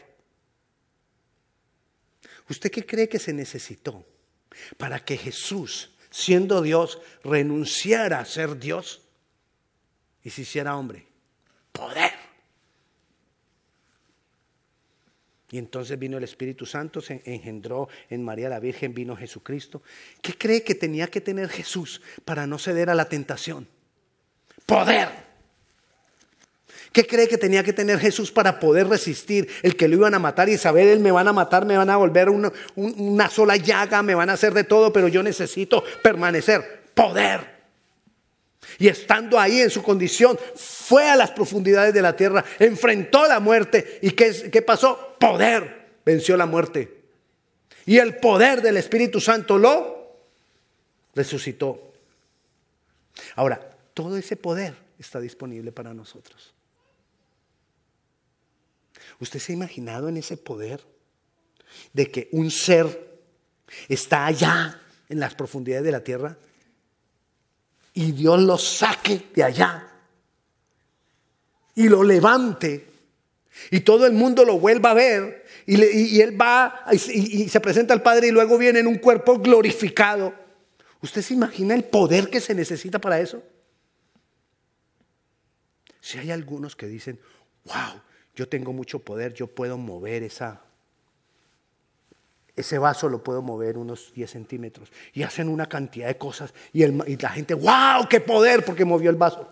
¿Usted 2.50 2.72
qué 2.72 2.86
cree 2.86 3.08
que 3.08 3.20
se 3.20 3.32
necesitó 3.32 4.06
para 4.78 5.00
que 5.00 5.18
Jesús 5.18 5.92
siendo 6.10 6.62
Dios, 6.62 7.00
renunciara 7.24 8.19
a 8.19 8.26
ser 8.26 8.58
Dios 8.60 9.02
y 10.24 10.30
se 10.30 10.41
hiciera 10.41 10.76
hombre. 10.76 11.08
Poder. 11.72 12.12
Y 15.52 15.58
entonces 15.58 15.98
vino 15.98 16.17
el 16.17 16.24
Espíritu 16.24 16.65
Santo, 16.65 17.02
se 17.02 17.24
engendró 17.26 17.89
en 18.10 18.24
María 18.24 18.50
la 18.50 18.60
Virgen, 18.60 18.93
vino 18.93 19.15
Jesucristo. 19.15 19.82
¿Qué 20.22 20.38
cree 20.38 20.63
que 20.63 20.76
tenía 20.76 21.08
que 21.08 21.22
tener 21.22 21.50
Jesús 21.50 22.02
para 22.24 22.45
no 22.45 22.60
ceder 22.60 22.89
a 22.89 22.95
la 22.95 23.10
tentación? 23.10 23.67
Poder. 24.65 25.29
¿Qué 26.91 27.06
cree 27.06 27.28
que 27.28 27.38
tenía 27.38 27.63
que 27.63 27.73
tener 27.73 27.99
Jesús 27.99 28.32
para 28.32 28.60
poder 28.60 28.88
resistir 28.88 29.47
el 29.62 29.75
que 29.75 29.88
lo 29.88 29.97
iban 29.97 30.15
a 30.15 30.19
matar 30.19 30.49
y 30.49 30.58
saber, 30.58 30.88
él 30.88 30.99
me 30.99 31.12
van 31.12 31.28
a 31.28 31.34
matar, 31.34 31.65
me 31.65 31.78
van 31.78 31.89
a 31.89 31.97
volver 31.97 32.30
una, 32.30 33.30
sola 33.30 33.58
llaga, 33.58 34.02
me 34.02 34.15
van 34.15 34.30
a 34.30 34.34
hacer 34.34 34.54
de 34.54 34.63
todo, 34.63 34.91
pero 34.91 35.08
yo 35.08 35.21
necesito 35.21 35.84
permanecer? 36.02 36.84
Poder. 36.95 37.60
Y 38.80 38.88
estando 38.88 39.39
ahí 39.39 39.62
en 39.62 39.69
su 39.69 39.84
condición, 39.84 40.38
fue 40.56 41.08
a 41.08 41.15
las 41.15 41.32
profundidades 41.32 41.93
de 41.93 42.02
la 42.02 42.15
tierra, 42.15 42.43
enfrentó 42.58 43.28
la 43.28 43.39
muerte. 43.39 43.99
¿Y 44.02 44.12
qué, 44.12 44.49
qué 44.52 44.62
pasó? 44.62 45.15
Poder. 45.19 45.80
Venció 46.06 46.38
la 46.38 46.45
muerte. 46.47 47.02
Y 47.86 47.97
el 47.97 48.17
poder 48.17 48.62
del 48.62 48.78
Espíritu 48.78 49.21
Santo 49.21 49.58
lo 49.58 50.17
resucitó. 51.13 51.91
Ahora, 53.36 53.60
todo 53.93 54.17
ese 54.17 54.36
poder 54.36 54.73
está 54.97 55.19
disponible 55.19 55.71
para 55.71 55.93
nosotros. 55.93 56.54
¿Usted 59.19 59.39
se 59.39 59.51
ha 59.51 59.55
imaginado 59.55 60.08
en 60.08 60.17
ese 60.17 60.38
poder 60.38 60.82
de 61.93 62.10
que 62.10 62.29
un 62.32 62.49
ser 62.49 63.19
está 63.88 64.25
allá 64.25 64.82
en 65.10 65.19
las 65.19 65.36
profundidades 65.36 65.86
de 65.86 65.91
la 65.91 66.03
tierra 66.03 66.38
y 67.93 68.12
Dios 68.12 68.41
lo 68.41 68.58
saque 68.58 69.27
de 69.34 69.43
allá 69.43 69.88
y 71.75 71.89
lo 71.89 72.03
levante 72.03 72.88
y 73.71 73.82
todo 73.82 74.05
el 74.05 74.13
mundo 74.13 74.45
lo 74.45 74.58
vuelva 74.58 74.91
a 74.91 74.93
ver 74.93 75.45
y, 75.65 76.21
él 76.21 76.39
va 76.39 76.86
y, 76.91 77.49
se 77.49 77.60
presenta 77.60 77.93
al 77.93 78.01
Padre 78.01 78.27
y 78.27 78.32
luego 78.32 78.58
viene 78.58 78.79
en 78.79 78.88
un 78.88 78.97
cuerpo 78.97 79.38
glorificado? 79.39 80.34
¿Usted 81.01 81.21
se 81.21 81.34
imagina 81.34 81.75
el 81.75 81.84
poder 81.84 82.29
que 82.29 82.41
se 82.41 82.55
necesita 82.55 82.99
para 82.99 83.19
eso? 83.19 83.43
Si 86.01 86.17
hay 86.17 86.32
algunos 86.32 86.75
que 86.75 86.88
dicen, 86.88 87.19
wow, 87.65 88.01
yo 88.39 88.47
tengo 88.47 88.71
mucho 88.71 88.99
poder, 88.99 89.34
yo 89.34 89.47
puedo 89.47 89.78
mover 89.78 90.23
esa, 90.23 90.62
ese 92.56 92.78
vaso 92.78 93.10
lo 93.10 93.21
puedo 93.21 93.41
mover 93.41 93.78
unos 93.78 94.13
10 94.13 94.32
centímetros. 94.32 94.89
Y 95.13 95.23
hacen 95.23 95.49
una 95.49 95.67
cantidad 95.67 96.08
de 96.08 96.17
cosas 96.17 96.54
y, 96.71 96.86
y, 96.86 97.17
la 97.17 97.32
gente, 97.32 97.54
wow, 97.54 98.08
qué 98.10 98.21
poder 98.21 98.63
porque 98.63 98.86
movió 98.86 99.10
el 99.10 99.17
vaso. 99.17 99.45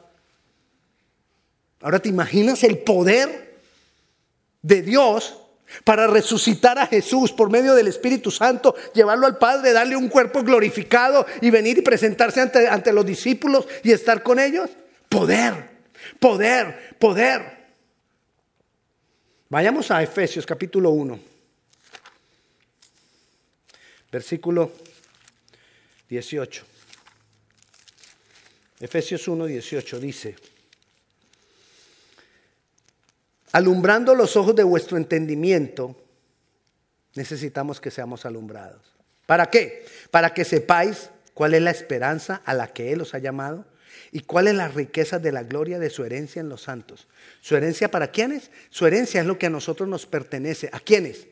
Ahora 1.81 1.99
te 1.99 2.07
imaginas 2.07 2.63
el 2.63 2.77
poder 2.77 3.59
de 4.61 4.81
Dios 4.81 5.37
para 5.83 6.07
resucitar 6.07 6.79
a 6.79 6.87
Jesús 6.87 7.33
por 7.33 7.49
medio 7.51 7.75
del 7.75 7.89
Espíritu 7.89 8.31
Santo, 8.31 8.73
llevarlo 8.93 9.27
al 9.27 9.37
Padre, 9.37 9.73
darle 9.73 9.97
un 9.97 10.07
cuerpo 10.07 10.43
glorificado 10.43 11.25
y 11.41 11.49
venir 11.49 11.77
y 11.79 11.81
presentarse 11.81 12.39
ante, 12.39 12.69
ante 12.69 12.93
los 12.93 13.05
discípulos 13.05 13.67
y 13.83 13.91
estar 13.91 14.23
con 14.23 14.39
ellos. 14.39 14.69
Poder, 15.09 15.71
poder, 16.21 16.95
poder. 16.99 17.56
Vayamos 19.49 19.91
a 19.91 20.03
Efesios 20.03 20.45
capítulo 20.45 20.89
1, 20.89 21.19
versículo 24.11 24.73
18. 26.09 26.65
Efesios 28.81 29.25
1, 29.25 29.45
18 29.45 29.99
dice, 30.01 30.35
alumbrando 33.53 34.13
los 34.15 34.35
ojos 34.35 34.53
de 34.53 34.63
vuestro 34.63 34.97
entendimiento, 34.97 35.95
necesitamos 37.15 37.79
que 37.79 37.89
seamos 37.89 38.25
alumbrados. 38.25 38.81
¿Para 39.25 39.49
qué? 39.49 39.85
Para 40.11 40.33
que 40.33 40.43
sepáis 40.43 41.09
cuál 41.33 41.53
es 41.53 41.61
la 41.61 41.71
esperanza 41.71 42.41
a 42.43 42.53
la 42.53 42.73
que 42.73 42.91
Él 42.91 43.01
os 43.01 43.13
ha 43.13 43.19
llamado 43.19 43.65
¿Y 44.11 44.21
cuál 44.21 44.47
es 44.47 44.55
la 44.55 44.67
riqueza 44.67 45.19
de 45.19 45.31
la 45.31 45.43
gloria 45.43 45.79
de 45.79 45.89
su 45.89 46.03
herencia 46.03 46.39
en 46.39 46.49
los 46.49 46.63
santos? 46.63 47.07
¿Su 47.41 47.55
herencia 47.55 47.89
para 47.89 48.11
quiénes? 48.11 48.51
Su 48.69 48.85
herencia 48.85 49.21
es 49.21 49.27
lo 49.27 49.37
que 49.37 49.47
a 49.47 49.49
nosotros 49.49 49.87
nos 49.87 50.05
pertenece. 50.05 50.69
¿A 50.71 50.79
quiénes? 50.79 51.27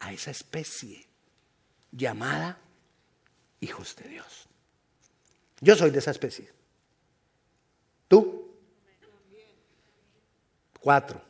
A 0.00 0.12
esa 0.12 0.30
especie 0.30 1.06
llamada 1.92 2.58
hijos 3.60 3.96
de 3.96 4.08
Dios. 4.08 4.48
Yo 5.60 5.76
soy 5.76 5.90
de 5.90 5.98
esa 5.98 6.10
especie. 6.10 6.48
¿Tú? 8.08 8.56
Cuatro. 10.80 11.22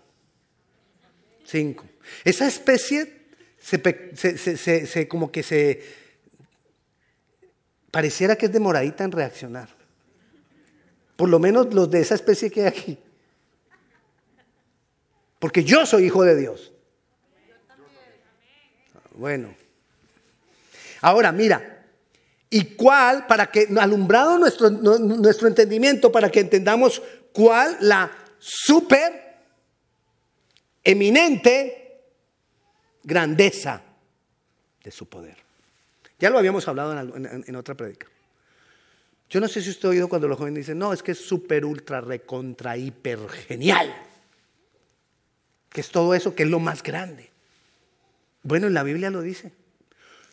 Cinco. 1.45 1.85
Esa 2.25 2.47
especie 2.47 3.21
se, 3.59 4.87
se, 4.87 5.09
como 5.09 5.31
que 5.31 5.43
se 5.43 5.83
pareciera 7.91 8.37
que 8.37 8.47
es 8.47 8.53
demoradita 8.53 9.05
en 9.05 9.13
reaccionar. 9.13 9.80
Por 11.21 11.29
lo 11.29 11.39
menos 11.39 11.75
los 11.75 11.91
de 11.91 12.01
esa 12.01 12.15
especie 12.15 12.51
que 12.51 12.63
hay 12.63 12.67
aquí. 12.67 12.99
Porque 15.39 15.63
yo 15.63 15.85
soy 15.85 16.07
hijo 16.07 16.23
de 16.23 16.35
Dios. 16.35 16.73
Bueno. 19.13 19.55
Ahora, 21.03 21.31
mira. 21.31 21.85
¿Y 22.49 22.75
cuál? 22.75 23.27
Para 23.27 23.51
que, 23.51 23.69
alumbrado 23.79 24.39
nuestro, 24.39 24.71
nuestro 24.71 25.47
entendimiento, 25.47 26.11
para 26.11 26.31
que 26.31 26.41
entendamos 26.41 27.03
cuál 27.35 27.77
la 27.81 28.11
super 28.39 29.43
eminente 30.83 32.01
grandeza 33.03 33.83
de 34.83 34.91
su 34.91 35.07
poder. 35.07 35.37
Ya 36.19 36.31
lo 36.31 36.39
habíamos 36.39 36.67
hablado 36.67 36.99
en, 36.99 37.45
en 37.47 37.57
otra 37.57 37.75
predica. 37.75 38.07
Yo 39.31 39.41
no 39.41 39.47
sé 39.47 39.63
si 39.63 39.71
usted 39.71 39.87
ha 39.87 39.93
oído 39.93 40.09
cuando 40.09 40.27
los 40.27 40.37
jóvenes 40.37 40.67
dicen, 40.67 40.79
no, 40.79 40.93
es 40.93 41.05
que 41.05 41.13
es 41.13 41.19
súper, 41.25 41.65
ultra, 41.65 42.01
recontra, 42.01 42.77
hiper, 42.77 43.29
genial. 43.29 43.95
Que 45.69 45.81
es 45.81 45.89
todo 45.91 46.15
eso, 46.15 46.35
que 46.35 46.43
es 46.43 46.49
lo 46.49 46.59
más 46.59 46.83
grande. 46.83 47.31
Bueno, 48.43 48.67
en 48.67 48.75
la 48.75 48.83
Biblia 48.83 49.09
lo 49.09 49.23
dice. 49.23 49.53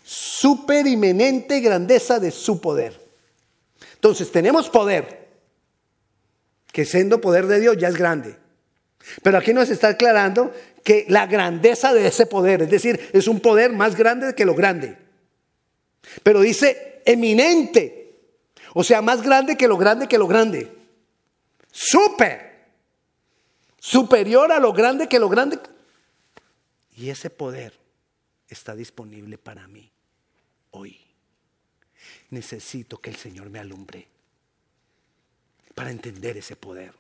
superimenente 0.04 1.60
grandeza 1.60 2.20
de 2.20 2.32
su 2.32 2.60
poder. 2.60 3.00
Entonces 3.94 4.32
tenemos 4.32 4.70
poder, 4.70 5.28
que 6.72 6.84
siendo 6.84 7.22
poder 7.22 7.46
de 7.46 7.60
Dios 7.60 7.78
ya 7.78 7.90
es 7.90 7.98
grande. 7.98 8.36
Pero 9.22 9.38
aquí 9.38 9.54
nos 9.54 9.70
está 9.70 9.90
aclarando 9.90 10.52
que 10.84 11.06
la 11.10 11.28
grandeza 11.28 11.94
de 11.94 12.08
ese 12.08 12.26
poder, 12.26 12.64
es 12.64 12.70
decir, 12.70 13.10
es 13.14 13.28
un 13.28 13.42
poder 13.42 13.74
más 13.74 13.96
grande 13.96 14.34
que 14.34 14.46
lo 14.46 14.56
grande. 14.56 14.98
Pero 16.24 16.42
dice 16.42 17.02
eminente, 17.06 17.97
o 18.74 18.84
sea, 18.84 19.02
más 19.02 19.22
grande 19.22 19.58
que 19.58 19.68
lo 19.68 19.78
grande 19.78 20.08
que 20.08 20.18
lo 20.18 20.28
grande. 20.28 20.76
Super, 21.72 22.66
superior 23.80 24.52
a 24.52 24.60
lo 24.60 24.74
grande 24.74 25.08
que 25.08 25.20
lo 25.20 25.30
grande. 25.30 25.60
Y 26.96 27.10
ese 27.10 27.30
poder 27.30 27.74
está 28.48 28.76
disponible 28.76 29.38
para 29.38 29.68
mí 29.68 29.92
hoy. 30.72 31.00
Necesito 32.30 33.00
que 33.00 33.10
el 33.10 33.16
Señor 33.16 33.50
me 33.50 33.60
alumbre 33.60 34.08
para 35.76 35.92
entender 35.92 36.38
ese 36.38 36.56
poder. 36.56 36.94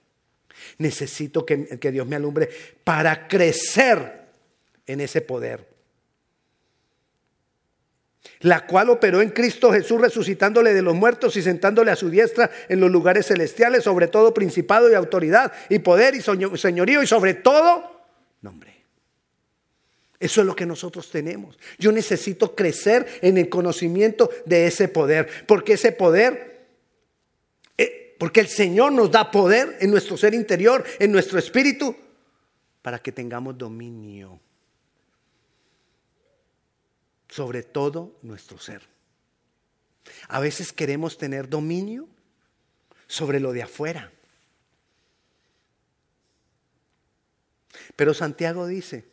Necesito 0.77 1.45
que, 1.45 1.55
Dios 1.91 2.07
me 2.07 2.15
alumbre 2.15 2.49
para 2.83 3.27
crecer 3.27 4.27
en 4.85 5.01
ese 5.01 5.21
poder. 5.21 5.76
La 8.41 8.65
cual 8.65 8.89
operó 8.89 9.21
en 9.21 9.29
Cristo 9.29 9.71
Jesús 9.71 9.99
resucitándole 9.99 10.73
de 10.73 10.81
los 10.81 10.95
muertos 10.95 11.35
y 11.37 11.41
sentándole 11.41 11.91
a 11.91 11.95
su 11.95 12.09
diestra 12.09 12.49
en 12.69 12.79
los 12.79 12.91
lugares 12.91 13.27
celestiales, 13.27 13.83
sobre 13.83 14.07
todo 14.07 14.33
principado 14.33 14.91
y 14.91 14.93
autoridad 14.93 15.51
y 15.69 15.79
poder 15.79 16.15
y 16.15 16.21
señorío 16.57 17.01
y 17.01 17.07
sobre 17.07 17.33
todo 17.33 18.01
nombre. 18.41 18.77
Eso 20.19 20.41
es 20.41 20.47
lo 20.47 20.55
que 20.55 20.65
nosotros 20.65 21.11
tenemos. 21.11 21.57
Yo 21.77 21.91
necesito 21.91 22.55
crecer 22.55 23.05
en 23.21 23.37
el 23.37 23.49
conocimiento 23.49 24.29
de 24.45 24.67
ese 24.67 24.87
poder, 24.87 25.27
porque 25.45 25.73
ese 25.73 25.91
poder, 25.91 26.65
eh, 27.77 28.15
porque 28.17 28.39
el 28.39 28.47
Señor 28.47 28.93
nos 28.93 29.11
da 29.11 29.29
poder 29.29 29.77
en 29.79 29.91
nuestro 29.91 30.17
ser 30.17 30.33
interior, 30.33 30.83
en 30.97 31.11
nuestro 31.11 31.37
espíritu, 31.37 31.95
para 32.81 32.99
que 32.99 33.11
tengamos 33.11 33.57
dominio 33.57 34.39
sobre 37.37 37.61
todo 37.61 38.17
nuestro 38.23 38.57
ser. 38.57 38.81
A 40.27 40.39
veces 40.39 40.73
queremos 40.73 41.19
tener 41.19 41.47
dominio 41.47 42.07
sobre 43.05 43.39
lo 43.39 43.53
de 43.53 43.61
afuera. 43.61 44.11
Pero 47.95 48.15
Santiago 48.15 48.65
dice, 48.65 49.05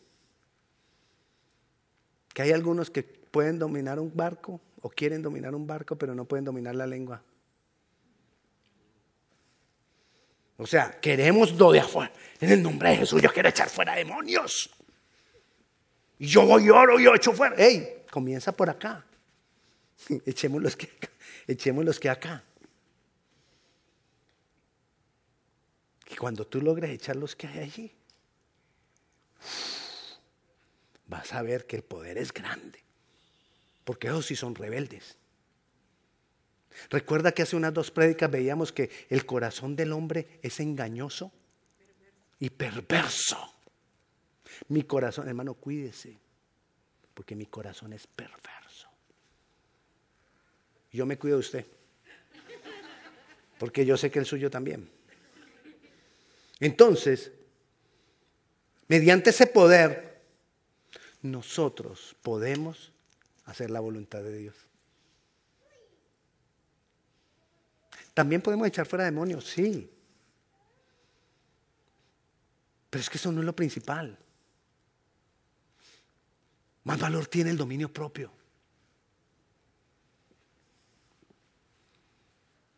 que 2.32 2.40
hay 2.40 2.52
algunos 2.52 2.88
que 2.88 3.02
pueden 3.02 3.58
dominar 3.58 4.00
un 4.00 4.10
barco 4.16 4.58
o 4.80 4.88
quieren 4.88 5.20
dominar 5.20 5.54
un 5.54 5.66
barco, 5.66 5.96
pero 5.96 6.14
no 6.14 6.24
pueden 6.24 6.46
dominar 6.46 6.74
la 6.76 6.87
lengua. 6.87 7.22
O 10.56 10.66
sea, 10.66 10.98
queremos 10.98 11.52
lo 11.52 11.72
de 11.72 11.80
afuera. 11.80 12.10
En 12.40 12.52
el 12.52 12.62
nombre 12.62 12.88
de 12.88 12.96
Jesús 12.96 13.20
yo 13.20 13.30
quiero 13.30 13.50
echar 13.50 13.68
fuera 13.68 13.94
demonios. 13.94 14.70
Y 16.18 16.26
yo 16.26 16.46
voy 16.46 16.70
oro 16.70 16.98
y 16.98 17.04
yo 17.04 17.14
echo 17.14 17.34
fuera. 17.34 17.54
¡Ey! 17.56 18.03
Comienza 18.14 18.53
por 18.53 18.70
acá. 18.70 19.05
Echemos 20.24 20.62
los 20.62 20.77
que, 20.77 20.88
echemos 21.48 21.85
los 21.85 21.98
que 21.98 22.09
acá. 22.09 22.44
Y 26.09 26.14
cuando 26.14 26.46
tú 26.46 26.62
logres 26.62 26.90
echar 26.90 27.16
los 27.16 27.35
que 27.35 27.48
hay 27.48 27.59
allí, 27.59 27.92
vas 31.09 31.33
a 31.33 31.42
ver 31.42 31.66
que 31.66 31.74
el 31.74 31.83
poder 31.83 32.16
es 32.16 32.33
grande. 32.33 32.85
Porque 33.83 34.07
ellos 34.07 34.27
sí 34.27 34.37
son 34.37 34.55
rebeldes. 34.55 35.16
Recuerda 36.90 37.33
que 37.33 37.42
hace 37.42 37.57
unas 37.57 37.74
dos 37.74 37.90
prédicas 37.90 38.31
veíamos 38.31 38.70
que 38.70 38.90
el 39.09 39.27
corazón 39.27 39.74
del 39.74 39.90
hombre 39.90 40.38
es 40.40 40.61
engañoso 40.61 41.33
y 42.38 42.50
perverso. 42.50 43.55
Mi 44.68 44.85
corazón, 44.85 45.27
hermano, 45.27 45.55
cuídese, 45.55 46.22
porque 47.14 47.37
mi 47.37 47.46
corazón 47.46 47.92
es 47.92 48.07
perverso. 48.07 48.88
Yo 50.92 51.07
me 51.07 51.18
cuido 51.18 51.37
de 51.37 51.40
usted, 51.40 51.66
porque 53.59 53.87
yo 53.87 53.96
sé 53.96 54.11
que 54.11 54.18
el 54.18 54.27
suyo 54.27 54.50
también. 54.50 54.88
Entonces, 56.61 57.33
mediante 58.88 59.31
ese 59.31 59.46
poder, 59.46 60.22
nosotros 61.22 62.14
podemos 62.22 62.92
hacer 63.46 63.70
la 63.70 63.81
voluntad 63.81 64.22
de 64.22 64.37
Dios. 64.37 64.57
También 68.12 68.40
podemos 68.40 68.68
echar 68.68 68.87
fuera 68.87 69.05
demonios, 69.05 69.44
sí. 69.44 69.90
Pero 72.90 73.00
es 73.03 73.11
que 73.11 73.18
eso 73.18 73.33
no 73.33 73.40
es 73.40 73.46
lo 73.46 73.57
principal. 73.57 74.16
Más 76.84 77.00
valor 77.00 77.26
tiene 77.26 77.50
el 77.50 77.56
dominio 77.56 77.92
propio. 77.92 78.30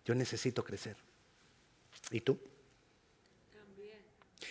Yo 0.04 0.14
necesito 0.14 0.64
crecer. 0.64 0.96
¿Y 2.12 2.20
tú? 2.20 2.38
También. 3.52 3.98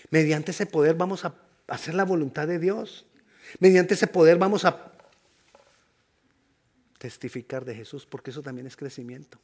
Mediante 0.09 0.51
ese 0.51 0.65
poder 0.65 0.95
vamos 0.95 1.23
a 1.23 1.33
hacer 1.67 1.93
la 1.93 2.03
voluntad 2.03 2.47
de 2.47 2.59
Dios. 2.59 3.05
Mediante 3.59 3.93
ese 3.93 4.07
poder 4.07 4.37
vamos 4.37 4.65
a 4.65 4.91
testificar 6.97 7.63
de 7.63 7.75
Jesús, 7.75 8.05
porque 8.05 8.31
eso 8.31 8.41
también 8.41 8.67
es 8.67 8.75
crecimiento. 8.75 9.39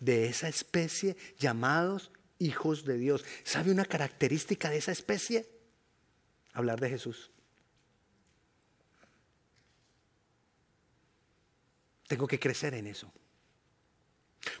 De 0.00 0.26
esa 0.26 0.48
especie 0.48 1.16
llamados 1.38 2.10
hijos 2.38 2.84
de 2.84 2.98
Dios. 2.98 3.24
¿Sabe 3.44 3.70
una 3.70 3.84
característica 3.84 4.70
de 4.70 4.78
esa 4.78 4.92
especie? 4.92 5.48
Hablar 6.52 6.80
de 6.80 6.90
Jesús. 6.90 7.30
Tengo 12.06 12.26
que 12.26 12.38
crecer 12.38 12.74
en 12.74 12.86
eso. 12.86 13.12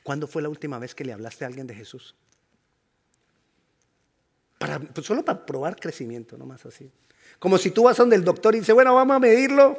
¿Cuándo 0.02 0.26
fue 0.26 0.42
la 0.42 0.48
última 0.48 0.78
vez 0.78 0.94
que 0.94 1.04
le 1.04 1.12
hablaste 1.12 1.44
a 1.44 1.48
alguien 1.48 1.66
de 1.66 1.74
Jesús? 1.74 2.14
Para, 4.58 4.80
pues 4.80 5.06
solo 5.06 5.24
para 5.24 5.44
probar 5.44 5.76
crecimiento, 5.76 6.36
no 6.36 6.46
más 6.46 6.64
así. 6.66 6.90
Como 7.38 7.58
si 7.58 7.70
tú 7.70 7.84
vas 7.84 7.96
donde 7.96 8.16
el 8.16 8.24
doctor 8.24 8.54
y 8.54 8.60
dice, 8.60 8.72
bueno, 8.72 8.94
vamos 8.94 9.16
a 9.16 9.20
medirlo. 9.20 9.76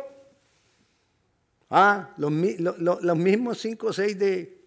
Ah, 1.70 2.14
los, 2.18 2.32
mismos 2.32 3.60
5 3.60 3.88
o 3.88 3.94
6 3.94 4.20
de, 4.20 4.62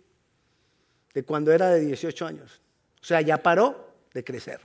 de 1.14 1.22
cuando 1.24 1.52
era 1.52 1.68
de 1.70 1.80
18 1.80 2.26
años. 2.26 2.60
O 3.00 3.04
sea, 3.04 3.20
ya 3.22 3.42
paró 3.42 3.94
de 4.12 4.22
crecer. 4.24 4.60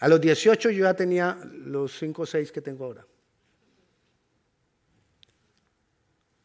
A 0.00 0.08
los 0.08 0.20
18 0.20 0.70
yo 0.70 0.84
ya 0.84 0.94
tenía 0.94 1.38
los 1.44 1.96
5 1.98 2.22
o 2.22 2.26
6 2.26 2.50
que 2.50 2.60
tengo 2.60 2.84
ahora. 2.84 3.06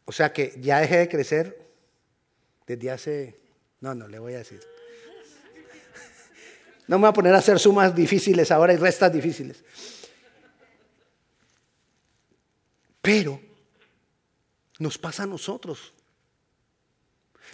O 0.05 0.11
sea 0.11 0.33
que 0.33 0.55
ya 0.59 0.79
dejé 0.79 0.97
de 0.97 1.09
crecer 1.09 1.67
desde 2.67 2.91
hace... 2.91 3.39
No, 3.79 3.93
no, 3.93 4.07
le 4.07 4.19
voy 4.19 4.33
a 4.33 4.39
decir. 4.39 4.61
No 6.87 6.97
me 6.97 7.03
voy 7.03 7.09
a 7.09 7.13
poner 7.13 7.33
a 7.33 7.37
hacer 7.37 7.59
sumas 7.59 7.95
difíciles 7.95 8.51
ahora 8.51 8.73
y 8.73 8.77
restas 8.77 9.11
difíciles. 9.11 9.63
Pero 13.01 13.41
nos 14.79 14.97
pasa 14.97 15.23
a 15.23 15.27
nosotros. 15.27 15.93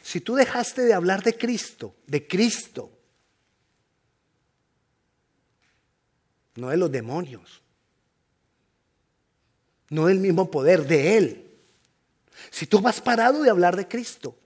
Si 0.01 0.21
tú 0.21 0.35
dejaste 0.35 0.83
de 0.83 0.93
hablar 0.93 1.23
de 1.23 1.37
Cristo, 1.37 1.95
de 2.07 2.27
Cristo, 2.27 2.91
no 6.55 6.69
de 6.69 6.77
los 6.77 6.91
demonios, 6.91 7.61
no 9.89 10.07
del 10.07 10.19
mismo 10.19 10.49
poder, 10.49 10.85
de 10.85 11.17
Él. 11.17 11.48
Si 12.49 12.65
tú 12.65 12.79
vas 12.79 13.01
parado 13.01 13.43
de 13.43 13.49
hablar 13.49 13.75
de 13.75 13.87
Cristo, 13.87 14.37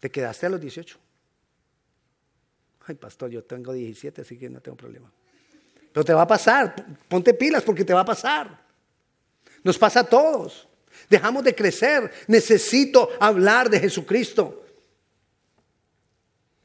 te 0.00 0.10
quedaste 0.10 0.46
a 0.46 0.50
los 0.50 0.60
18. 0.60 0.98
Ay, 2.86 2.94
pastor, 2.94 3.30
yo 3.30 3.42
tengo 3.42 3.72
17, 3.72 4.22
así 4.22 4.38
que 4.38 4.48
no 4.48 4.60
tengo 4.60 4.76
problema. 4.76 5.10
Pero 5.92 6.04
te 6.04 6.12
va 6.12 6.22
a 6.22 6.26
pasar. 6.26 6.74
Ponte 7.08 7.34
pilas 7.34 7.62
porque 7.62 7.84
te 7.84 7.94
va 7.94 8.00
a 8.00 8.04
pasar. 8.04 8.64
Nos 9.64 9.78
pasa 9.78 10.00
a 10.00 10.04
todos. 10.04 10.68
Dejamos 11.08 11.42
de 11.42 11.54
crecer. 11.54 12.12
Necesito 12.28 13.08
hablar 13.18 13.68
de 13.70 13.80
Jesucristo. 13.80 14.64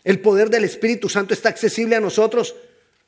El 0.04 0.20
poder 0.20 0.50
del 0.50 0.64
Espíritu 0.64 1.10
Santo 1.10 1.34
está 1.34 1.50
accesible 1.50 1.96
a 1.96 2.00
nosotros 2.00 2.56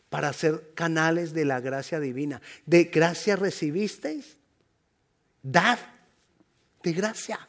para 0.09 0.31
ser 0.31 0.71
canales 0.75 1.33
de 1.33 1.45
la 1.45 1.59
gracia 1.59 1.99
divina. 1.99 2.41
¿De 2.65 2.85
gracia 2.85 3.35
recibisteis? 3.35 4.37
Dad 5.41 5.79
de 6.83 6.93
gracia. 6.93 7.47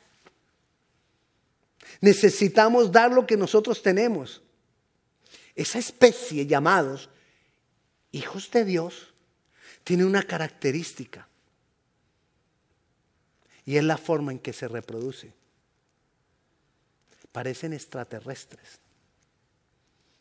Necesitamos 2.01 2.91
dar 2.91 3.13
lo 3.13 3.27
que 3.27 3.37
nosotros 3.37 3.83
tenemos. 3.83 4.43
Esa 5.55 5.79
especie 5.79 6.47
llamados 6.47 7.11
hijos 8.13 8.51
de 8.51 8.65
Dios 8.65 9.13
tiene 9.83 10.05
una 10.05 10.23
característica. 10.23 11.29
Y 13.67 13.77
es 13.77 13.85
la 13.85 13.97
forma 13.97 14.33
en 14.33 14.39
que 14.39 14.53
se 14.53 14.69
reproduce. 14.69 15.33
Parecen 17.33 17.73
extraterrestres, 17.73 18.79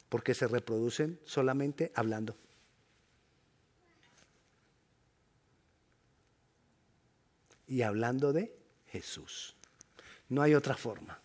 porque 0.09 0.33
se 0.33 0.47
reproducen 0.47 1.19
solamente 1.25 1.91
hablando. 1.93 2.35
Y 7.67 7.81
hablando 7.81 8.33
de 8.33 8.62
Jesús. 8.93 9.55
No 10.29 10.43
hay 10.43 10.53
otra 10.53 10.77
forma. 10.77 11.19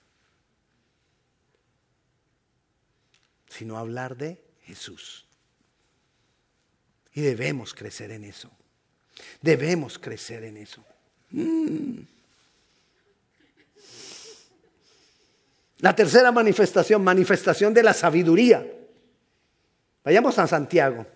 Sino 3.47 3.77
hablar 3.77 4.17
de 4.17 4.43
Jesús. 4.63 5.27
Y 7.13 7.21
debemos 7.21 7.75
crecer 7.75 8.11
en 8.11 8.25
eso. 8.25 8.51
Debemos 9.43 9.99
crecer 9.99 10.45
en 10.45 10.57
eso. 10.57 10.83
Mm. 11.31 12.01
La 15.81 15.95
tercera 15.95 16.33
manifestación, 16.33 17.05
manifestación 17.05 17.75
de 17.75 17.83
la 17.83 17.93
sabiduría. 17.93 18.67
Vayamos 20.05 20.39
a 20.39 20.47
Santiago, 20.47 21.07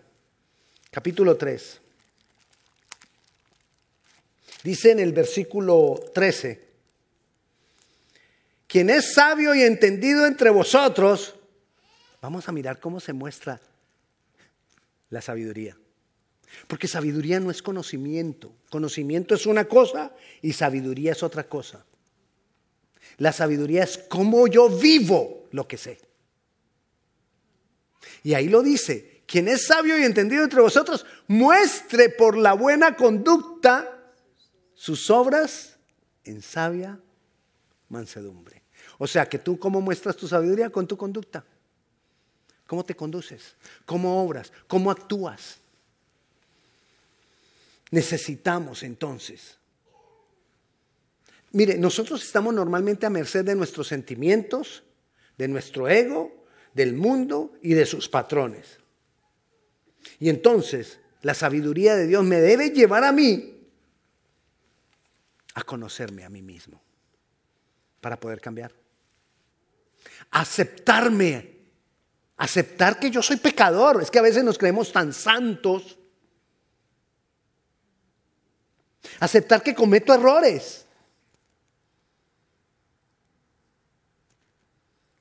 capítulo 0.91 1.35
3. 1.37 1.81
Dice 4.63 4.93
en 4.93 5.01
el 5.01 5.13
versículo 5.13 6.01
13, 6.15 6.73
quien 8.67 8.91
es 8.91 9.13
sabio 9.13 9.55
y 9.55 9.63
entendido 9.63 10.25
entre 10.27 10.51
vosotros, 10.51 11.35
vamos 12.21 12.49
a 12.49 12.53
mirar 12.53 12.79
cómo 12.79 13.01
se 13.01 13.13
muestra 13.13 13.61
la 15.11 15.21
sabiduría. 15.21 15.77
Porque 16.69 16.87
sabiduría 16.87 17.41
no 17.41 17.51
es 17.51 17.63
conocimiento. 17.63 18.53
Conocimiento 18.71 19.35
es 19.35 19.47
una 19.47 19.67
cosa 19.67 20.15
y 20.41 20.53
sabiduría 20.53 21.13
es 21.13 21.23
otra 21.23 21.45
cosa. 21.45 21.85
La 23.19 23.33
sabiduría 23.33 23.85
es 23.85 23.99
cómo 23.99 24.47
yo 24.47 24.69
vivo 24.69 25.49
lo 25.51 25.67
que 25.67 25.77
sé. 25.77 26.01
Y 28.23 28.35
ahí 28.35 28.49
lo 28.49 28.63
dice, 28.63 29.23
quien 29.27 29.49
es 29.49 29.67
sabio 29.67 29.99
y 29.99 30.05
entendido 30.05 30.45
entre 30.45 30.61
vosotros, 30.61 31.05
muestre 31.27 32.09
por 32.09 32.37
la 32.37 32.53
buena 32.53 32.97
conducta 32.97 34.02
sus 34.83 35.11
obras 35.11 35.77
en 36.25 36.43
sabia 36.43 36.99
mansedumbre. 37.89 38.63
O 38.99 39.07
sea 39.07 39.29
que 39.29 39.39
tú 39.39 39.57
cómo 39.57 39.81
muestras 39.81 40.17
tu 40.17 40.27
sabiduría 40.27 40.71
con 40.71 40.89
tu 40.89 40.97
conducta. 40.97 41.45
¿Cómo 42.67 42.85
te 42.85 42.97
conduces? 42.97 43.55
¿Cómo 43.87 44.21
obras? 44.21 44.53
¿Cómo 44.67 44.91
actúas? 44.91 45.59
Necesitamos 47.93 48.83
entonces. 48.83 49.57
Mire, 51.53 51.79
nosotros 51.79 52.21
estamos 52.25 52.53
normalmente 52.53 53.07
a 53.07 53.11
merced 53.11 53.45
de 53.45 53.55
nuestros 53.55 53.87
sentimientos, 53.87 54.83
de 55.39 55.47
nuestro 55.47 55.89
ego, 55.89 56.45
del 56.75 56.95
mundo 56.95 57.53
y 57.63 57.75
de 57.75 57.87
sus 57.87 58.09
patrones. 58.09 58.81
Y 60.19 60.29
entonces 60.29 60.99
la 61.21 61.35
sabiduría 61.35 61.95
de 61.95 62.09
Dios 62.09 62.25
me 62.25 62.41
debe 62.41 62.71
llevar 62.71 63.05
a 63.05 63.13
mí 63.13 63.62
a 65.55 65.63
conocerme 65.63 66.25
a 66.25 66.29
mí 66.29 66.43
mismo 66.43 66.81
para 68.01 68.19
poder 68.19 68.41
cambiar. 68.41 68.73
Aceptarme, 70.31 71.59
aceptar 72.37 72.99
que 72.99 73.11
yo 73.11 73.23
soy 73.23 73.37
pecador. 73.37 74.03
Es 74.03 74.11
que 74.11 74.19
a 74.19 74.23
veces 74.23 74.43
nos 74.45 74.59
creemos 74.59 74.93
tan 74.93 75.13
santos 75.13 75.99
Aceptar 79.21 79.63
que 79.63 79.75
cometo 79.75 80.15
errores. 80.15 80.87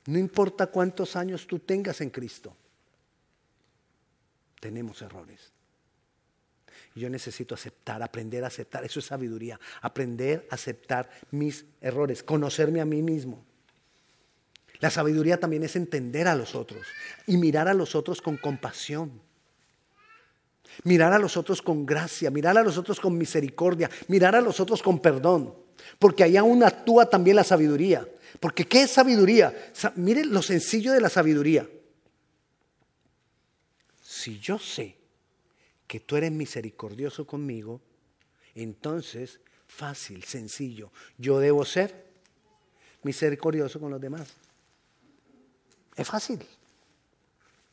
No 0.05 0.17
importa 0.17 0.67
cuántos 0.67 1.15
años 1.15 1.45
tú 1.45 1.59
tengas 1.59 2.01
en 2.01 2.09
Cristo, 2.09 2.55
tenemos 4.59 5.01
errores. 5.01 5.51
Yo 6.95 7.09
necesito 7.09 7.55
aceptar, 7.55 8.03
aprender 8.03 8.43
a 8.43 8.47
aceptar. 8.47 8.83
Eso 8.83 8.99
es 8.99 9.05
sabiduría. 9.05 9.59
Aprender 9.81 10.47
a 10.49 10.55
aceptar 10.55 11.09
mis 11.31 11.65
errores, 11.79 12.21
conocerme 12.21 12.81
a 12.81 12.85
mí 12.85 13.01
mismo. 13.01 13.45
La 14.79 14.89
sabiduría 14.89 15.39
también 15.39 15.63
es 15.63 15.75
entender 15.75 16.27
a 16.27 16.35
los 16.35 16.55
otros 16.55 16.85
y 17.27 17.37
mirar 17.37 17.67
a 17.67 17.73
los 17.73 17.95
otros 17.95 18.21
con 18.21 18.37
compasión. 18.37 19.21
Mirar 20.83 21.13
a 21.13 21.19
los 21.19 21.37
otros 21.37 21.61
con 21.61 21.85
gracia, 21.85 22.31
mirar 22.31 22.57
a 22.57 22.63
los 22.63 22.77
otros 22.77 22.99
con 22.99 23.17
misericordia, 23.17 23.89
mirar 24.07 24.35
a 24.35 24.41
los 24.41 24.59
otros 24.59 24.81
con 24.81 24.99
perdón. 24.99 25.53
Porque 25.99 26.23
ahí 26.23 26.35
aún 26.35 26.63
actúa 26.63 27.09
también 27.09 27.35
la 27.35 27.43
sabiduría. 27.43 28.07
Porque 28.39 28.65
¿qué 28.65 28.83
es 28.83 28.91
sabiduría? 28.91 29.53
miren 29.95 30.31
lo 30.31 30.41
sencillo 30.41 30.91
de 30.91 31.01
la 31.01 31.09
sabiduría. 31.09 31.67
Si 34.01 34.39
yo 34.39 34.57
sé 34.57 35.00
que 35.91 35.99
tú 35.99 36.15
eres 36.15 36.31
misericordioso 36.31 37.27
conmigo, 37.27 37.81
entonces, 38.55 39.41
fácil, 39.67 40.23
sencillo, 40.23 40.89
yo 41.17 41.37
debo 41.37 41.65
ser 41.65 42.05
misericordioso 43.03 43.77
con 43.77 43.91
los 43.91 43.99
demás. 43.99 44.29
Es 45.97 46.07
fácil, 46.07 46.39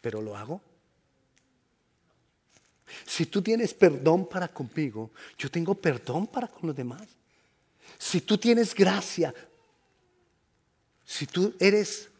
pero 0.00 0.20
lo 0.20 0.36
hago. 0.36 0.60
Si 3.06 3.26
tú 3.26 3.40
tienes 3.40 3.72
perdón 3.72 4.28
para 4.28 4.48
conmigo, 4.48 5.12
yo 5.38 5.48
tengo 5.48 5.76
perdón 5.76 6.26
para 6.26 6.48
con 6.48 6.66
los 6.66 6.74
demás. 6.74 7.06
Si 7.98 8.22
tú 8.22 8.36
tienes 8.36 8.74
gracia, 8.74 9.32
si 11.04 11.24
tú 11.24 11.54
eres 11.60 12.10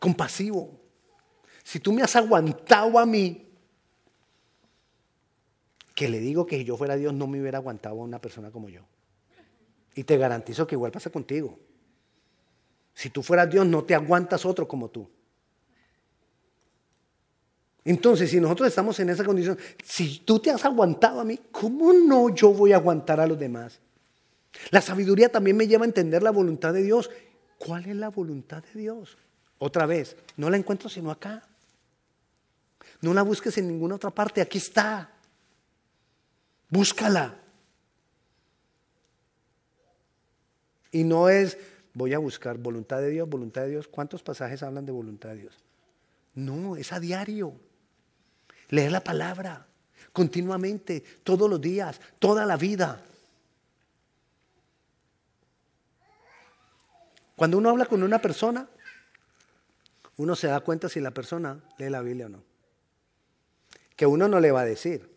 compasivo, 0.00 0.76
si 1.62 1.78
tú 1.78 1.92
me 1.92 2.02
has 2.02 2.16
aguantado 2.16 2.98
a 2.98 3.06
mí, 3.06 3.45
que 5.96 6.10
le 6.10 6.20
digo 6.20 6.44
que 6.44 6.58
si 6.58 6.64
yo 6.64 6.76
fuera 6.76 6.94
Dios 6.94 7.14
no 7.14 7.26
me 7.26 7.40
hubiera 7.40 7.56
aguantado 7.56 7.98
a 8.02 8.04
una 8.04 8.20
persona 8.20 8.50
como 8.50 8.68
yo. 8.68 8.82
Y 9.94 10.04
te 10.04 10.18
garantizo 10.18 10.66
que 10.66 10.74
igual 10.74 10.92
pasa 10.92 11.08
contigo. 11.08 11.58
Si 12.92 13.08
tú 13.08 13.22
fueras 13.22 13.50
Dios 13.50 13.66
no 13.66 13.82
te 13.82 13.94
aguantas 13.94 14.44
otro 14.44 14.68
como 14.68 14.90
tú. 14.90 15.08
Entonces, 17.82 18.30
si 18.30 18.40
nosotros 18.40 18.68
estamos 18.68 19.00
en 19.00 19.08
esa 19.08 19.24
condición, 19.24 19.56
si 19.82 20.18
tú 20.18 20.38
te 20.38 20.50
has 20.50 20.66
aguantado 20.66 21.20
a 21.20 21.24
mí, 21.24 21.40
¿cómo 21.50 21.94
no 21.94 22.34
yo 22.34 22.52
voy 22.52 22.72
a 22.72 22.76
aguantar 22.76 23.18
a 23.18 23.26
los 23.26 23.38
demás? 23.38 23.80
La 24.70 24.82
sabiduría 24.82 25.30
también 25.30 25.56
me 25.56 25.66
lleva 25.66 25.84
a 25.84 25.86
entender 25.86 26.22
la 26.22 26.30
voluntad 26.30 26.74
de 26.74 26.82
Dios. 26.82 27.08
¿Cuál 27.56 27.86
es 27.86 27.96
la 27.96 28.10
voluntad 28.10 28.62
de 28.62 28.80
Dios? 28.80 29.16
Otra 29.58 29.86
vez, 29.86 30.14
no 30.36 30.50
la 30.50 30.58
encuentro 30.58 30.90
sino 30.90 31.10
acá. 31.10 31.42
No 33.00 33.14
la 33.14 33.22
busques 33.22 33.56
en 33.56 33.68
ninguna 33.68 33.94
otra 33.94 34.10
parte, 34.10 34.42
aquí 34.42 34.58
está. 34.58 35.15
Búscala. 36.68 37.38
Y 40.92 41.04
no 41.04 41.28
es, 41.28 41.58
voy 41.94 42.14
a 42.14 42.18
buscar 42.18 42.58
voluntad 42.58 43.00
de 43.00 43.10
Dios, 43.10 43.28
voluntad 43.28 43.62
de 43.62 43.70
Dios. 43.70 43.88
¿Cuántos 43.88 44.22
pasajes 44.22 44.62
hablan 44.62 44.86
de 44.86 44.92
voluntad 44.92 45.30
de 45.30 45.36
Dios? 45.36 45.54
No, 46.34 46.76
es 46.76 46.92
a 46.92 47.00
diario. 47.00 47.54
Leer 48.68 48.92
la 48.92 49.00
palabra 49.00 49.66
continuamente, 50.12 51.04
todos 51.22 51.48
los 51.48 51.60
días, 51.60 52.00
toda 52.18 52.46
la 52.46 52.56
vida. 52.56 53.04
Cuando 57.36 57.58
uno 57.58 57.68
habla 57.68 57.84
con 57.84 58.02
una 58.02 58.18
persona, 58.18 58.66
uno 60.16 60.34
se 60.34 60.46
da 60.46 60.60
cuenta 60.60 60.88
si 60.88 61.00
la 61.00 61.10
persona 61.10 61.60
lee 61.76 61.90
la 61.90 62.00
Biblia 62.00 62.26
o 62.26 62.28
no. 62.30 62.42
Que 63.94 64.06
uno 64.06 64.26
no 64.26 64.40
le 64.40 64.50
va 64.50 64.62
a 64.62 64.64
decir. 64.64 65.15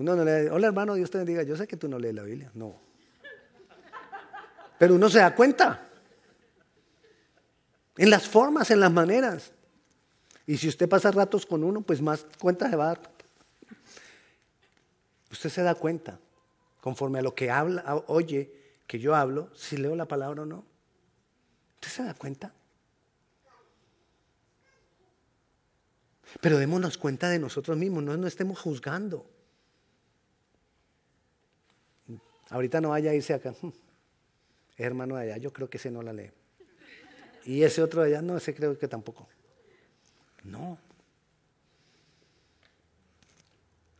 Uno 0.00 0.16
no 0.16 0.24
le 0.24 0.50
hola 0.50 0.66
hermano, 0.68 0.94
Dios 0.94 1.10
te 1.10 1.18
bendiga. 1.18 1.42
Yo 1.42 1.54
sé 1.56 1.68
que 1.68 1.76
tú 1.76 1.86
no 1.86 1.98
lees 1.98 2.14
la 2.14 2.22
Biblia. 2.22 2.50
No. 2.54 2.74
Pero 4.78 4.94
uno 4.94 5.10
se 5.10 5.18
da 5.18 5.34
cuenta. 5.34 5.86
En 7.98 8.08
las 8.08 8.26
formas, 8.26 8.70
en 8.70 8.80
las 8.80 8.90
maneras. 8.90 9.52
Y 10.46 10.56
si 10.56 10.68
usted 10.68 10.88
pasa 10.88 11.10
ratos 11.10 11.44
con 11.44 11.62
uno, 11.62 11.82
pues 11.82 12.00
más 12.00 12.24
cuenta 12.38 12.70
se 12.70 12.76
va 12.76 12.84
a 12.84 12.86
dar. 12.94 13.10
Usted 15.30 15.50
se 15.50 15.62
da 15.62 15.74
cuenta, 15.74 16.18
conforme 16.80 17.18
a 17.18 17.22
lo 17.22 17.34
que 17.34 17.50
habla, 17.50 18.02
oye, 18.06 18.50
que 18.86 18.98
yo 18.98 19.14
hablo, 19.14 19.54
si 19.54 19.76
leo 19.76 19.94
la 19.96 20.06
palabra 20.06 20.40
o 20.42 20.46
no. 20.46 20.64
¿Usted 21.74 21.88
se 21.88 22.02
da 22.04 22.14
cuenta? 22.14 22.54
Pero 26.40 26.56
démonos 26.56 26.96
cuenta 26.96 27.28
de 27.28 27.38
nosotros 27.38 27.76
mismos, 27.76 28.02
no, 28.02 28.16
no 28.16 28.26
estemos 28.26 28.58
juzgando. 28.58 29.26
Ahorita 32.50 32.80
no 32.80 32.90
vaya 32.90 33.10
a 33.10 33.14
irse 33.14 33.32
acá. 33.32 33.54
Hermano 34.76 35.16
de 35.16 35.22
allá, 35.22 35.36
yo 35.38 35.52
creo 35.52 35.68
que 35.68 35.78
ese 35.78 35.90
no 35.90 36.02
la 36.02 36.12
lee. 36.12 36.30
Y 37.44 37.62
ese 37.62 37.82
otro 37.82 38.02
de 38.02 38.08
allá, 38.08 38.22
no, 38.22 38.36
ese 38.36 38.54
creo 38.54 38.78
que 38.78 38.88
tampoco. 38.88 39.26
No. 40.44 40.78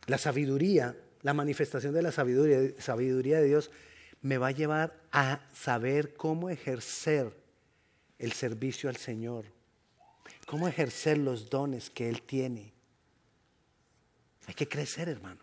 La 0.07 0.17
sabiduría 0.17 0.95
la 1.23 1.33
manifestación 1.33 1.93
de 1.93 2.01
la 2.01 2.11
sabiduría, 2.11 2.73
sabiduría 2.79 3.39
de 3.39 3.47
Dios 3.47 3.71
me 4.21 4.37
va 4.37 4.47
a 4.47 4.51
llevar 4.51 4.99
a 5.11 5.41
saber 5.53 6.15
cómo 6.15 6.49
ejercer 6.49 7.35
el 8.19 8.31
servicio 8.33 8.89
al 8.89 8.97
Señor, 8.97 9.45
cómo 10.45 10.67
ejercer 10.67 11.17
los 11.17 11.49
dones 11.49 11.89
que 11.89 12.09
Él 12.09 12.21
tiene. 12.21 12.73
Hay 14.47 14.53
que 14.53 14.67
crecer, 14.67 15.09
hermano, 15.09 15.41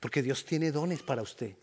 porque 0.00 0.22
Dios 0.22 0.44
tiene 0.44 0.72
dones 0.72 1.02
para 1.02 1.22
usted. 1.22 1.54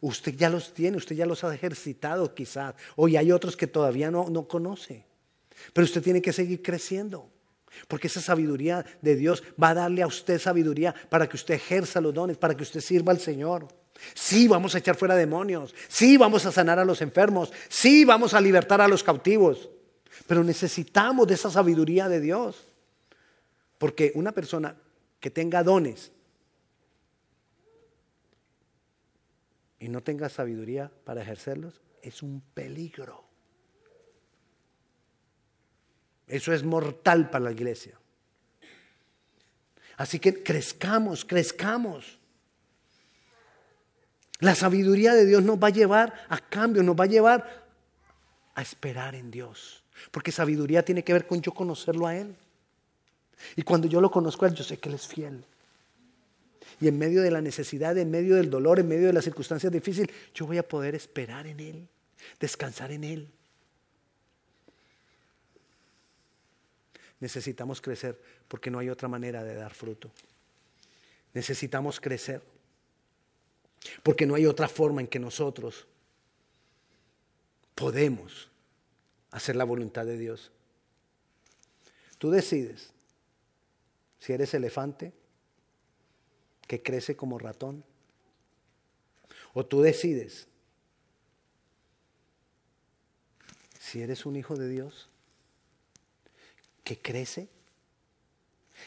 Usted 0.00 0.34
ya 0.36 0.48
los 0.48 0.72
tiene, 0.72 0.96
usted 0.96 1.16
ya 1.16 1.26
los 1.26 1.42
ha 1.44 1.52
ejercitado 1.52 2.34
quizás, 2.34 2.74
Hoy 2.96 3.16
hay 3.16 3.32
otros 3.32 3.56
que 3.56 3.66
todavía 3.66 4.10
no, 4.10 4.28
no 4.30 4.46
conoce, 4.46 5.04
pero 5.72 5.84
usted 5.84 6.02
tiene 6.02 6.22
que 6.22 6.32
seguir 6.32 6.62
creciendo. 6.62 7.30
Porque 7.86 8.06
esa 8.06 8.20
sabiduría 8.20 8.84
de 9.02 9.14
Dios 9.14 9.42
va 9.62 9.70
a 9.70 9.74
darle 9.74 10.02
a 10.02 10.06
usted 10.06 10.40
sabiduría 10.40 10.94
para 11.10 11.28
que 11.28 11.36
usted 11.36 11.54
ejerza 11.54 12.00
los 12.00 12.14
dones, 12.14 12.36
para 12.36 12.56
que 12.56 12.62
usted 12.62 12.80
sirva 12.80 13.12
al 13.12 13.20
Señor. 13.20 13.68
Sí, 14.14 14.48
vamos 14.48 14.74
a 14.74 14.78
echar 14.78 14.96
fuera 14.96 15.14
demonios. 15.14 15.74
Sí, 15.86 16.16
vamos 16.16 16.46
a 16.46 16.52
sanar 16.52 16.78
a 16.78 16.84
los 16.84 17.02
enfermos. 17.02 17.52
Sí, 17.68 18.04
vamos 18.04 18.34
a 18.34 18.40
libertar 18.40 18.80
a 18.80 18.88
los 18.88 19.02
cautivos. 19.02 19.68
Pero 20.26 20.42
necesitamos 20.42 21.26
de 21.26 21.34
esa 21.34 21.50
sabiduría 21.50 22.08
de 22.08 22.20
Dios. 22.20 22.68
Porque 23.76 24.12
una 24.14 24.32
persona 24.32 24.76
que 25.20 25.30
tenga 25.30 25.62
dones 25.62 26.12
y 29.80 29.88
no 29.88 30.02
tenga 30.02 30.28
sabiduría 30.28 30.90
para 31.04 31.22
ejercerlos 31.22 31.80
es 32.02 32.22
un 32.22 32.40
peligro. 32.54 33.24
Eso 36.26 36.52
es 36.52 36.62
mortal 36.62 37.30
para 37.30 37.44
la 37.44 37.52
iglesia. 37.52 37.98
Así 39.96 40.18
que 40.18 40.42
crezcamos, 40.42 41.24
crezcamos. 41.24 42.18
La 44.40 44.54
sabiduría 44.54 45.14
de 45.14 45.26
Dios 45.26 45.42
nos 45.42 45.58
va 45.58 45.68
a 45.68 45.70
llevar 45.70 46.14
a 46.28 46.38
cambio, 46.38 46.82
nos 46.82 46.94
va 46.94 47.04
a 47.04 47.08
llevar 47.08 47.66
a 48.54 48.62
esperar 48.62 49.14
en 49.14 49.30
Dios. 49.30 49.82
Porque 50.12 50.30
sabiduría 50.30 50.84
tiene 50.84 51.02
que 51.02 51.12
ver 51.12 51.26
con 51.26 51.40
yo 51.40 51.52
conocerlo 51.52 52.06
a 52.06 52.14
Él. 52.14 52.36
Y 53.56 53.62
cuando 53.62 53.88
yo 53.88 54.00
lo 54.00 54.10
conozco 54.10 54.44
a 54.44 54.48
Él, 54.48 54.54
yo 54.54 54.62
sé 54.62 54.78
que 54.78 54.88
Él 54.88 54.94
es 54.94 55.06
fiel. 55.06 55.44
Y 56.80 56.88
en 56.88 56.98
medio 56.98 57.22
de 57.22 57.30
la 57.30 57.40
necesidad, 57.40 57.96
en 57.98 58.10
medio 58.10 58.36
del 58.36 58.50
dolor, 58.50 58.78
en 58.78 58.88
medio 58.88 59.08
de 59.08 59.12
las 59.12 59.24
circunstancias 59.24 59.72
difíciles, 59.72 60.14
yo 60.34 60.46
voy 60.46 60.58
a 60.58 60.66
poder 60.66 60.94
esperar 60.94 61.46
en 61.46 61.60
Él, 61.60 61.88
descansar 62.38 62.92
en 62.92 63.04
Él. 63.04 63.28
Necesitamos 67.20 67.80
crecer 67.80 68.20
porque 68.46 68.70
no 68.70 68.78
hay 68.78 68.90
otra 68.90 69.08
manera 69.08 69.42
de 69.42 69.54
dar 69.54 69.74
fruto. 69.74 70.10
Necesitamos 71.34 72.00
crecer 72.00 72.42
porque 74.02 74.26
no 74.26 74.34
hay 74.34 74.46
otra 74.46 74.68
forma 74.68 75.00
en 75.00 75.08
que 75.08 75.18
nosotros 75.18 75.86
podemos 77.74 78.48
hacer 79.30 79.56
la 79.56 79.64
voluntad 79.64 80.06
de 80.06 80.16
Dios. 80.16 80.50
Tú 82.18 82.30
decides 82.30 82.92
si 84.18 84.32
eres 84.32 84.54
elefante 84.54 85.12
que 86.68 86.82
crece 86.82 87.16
como 87.16 87.40
ratón 87.40 87.82
o 89.54 89.66
tú 89.66 89.82
decides 89.82 90.46
si 93.80 94.02
eres 94.02 94.26
un 94.26 94.36
hijo 94.36 94.54
de 94.54 94.68
Dios 94.68 95.08
que 96.84 97.00
crece 97.00 97.48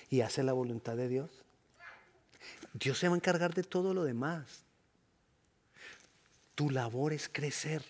y 0.09 0.21
hace 0.21 0.43
la 0.43 0.53
voluntad 0.53 0.95
de 0.95 1.09
Dios. 1.09 1.29
Dios 2.73 2.97
se 2.99 3.07
va 3.07 3.15
a 3.15 3.17
encargar 3.17 3.53
de 3.53 3.63
todo 3.63 3.93
lo 3.93 4.03
demás. 4.03 4.63
Tu 6.55 6.69
labor 6.69 7.13
es 7.13 7.27
crecer 7.27 7.84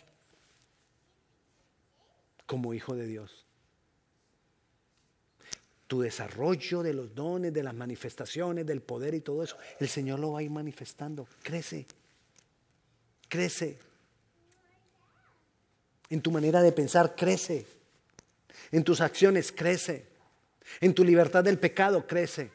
como 2.46 2.74
hijo 2.74 2.96
de 2.96 3.06
Dios. 3.06 3.46
Tu 5.92 6.00
desarrollo 6.00 6.84
de 6.84 6.94
los 6.94 7.14
dones, 7.14 7.54
de 7.54 7.64
las 7.64 7.74
manifestaciones, 7.74 8.66
del 8.66 8.82
poder 8.82 9.14
y 9.14 9.20
todo 9.20 9.44
eso, 9.44 9.58
el 9.78 9.90
Señor 9.90 10.20
lo 10.20 10.32
va 10.32 10.40
a 10.40 10.42
ir 10.42 10.50
manifestando. 10.50 11.28
Crece, 11.44 11.86
crece. 13.28 13.78
En 16.10 16.22
tu 16.22 16.32
manera 16.32 16.62
de 16.62 16.72
pensar, 16.72 17.14
crece. 17.14 17.68
En 18.72 18.86
tus 18.86 19.02
acciones 19.02 19.52
crece. 19.52 20.08
En 20.80 20.94
tu 20.94 21.04
libertad 21.04 21.44
del 21.44 21.60
pecado 21.60 22.08
crece. 22.08 22.50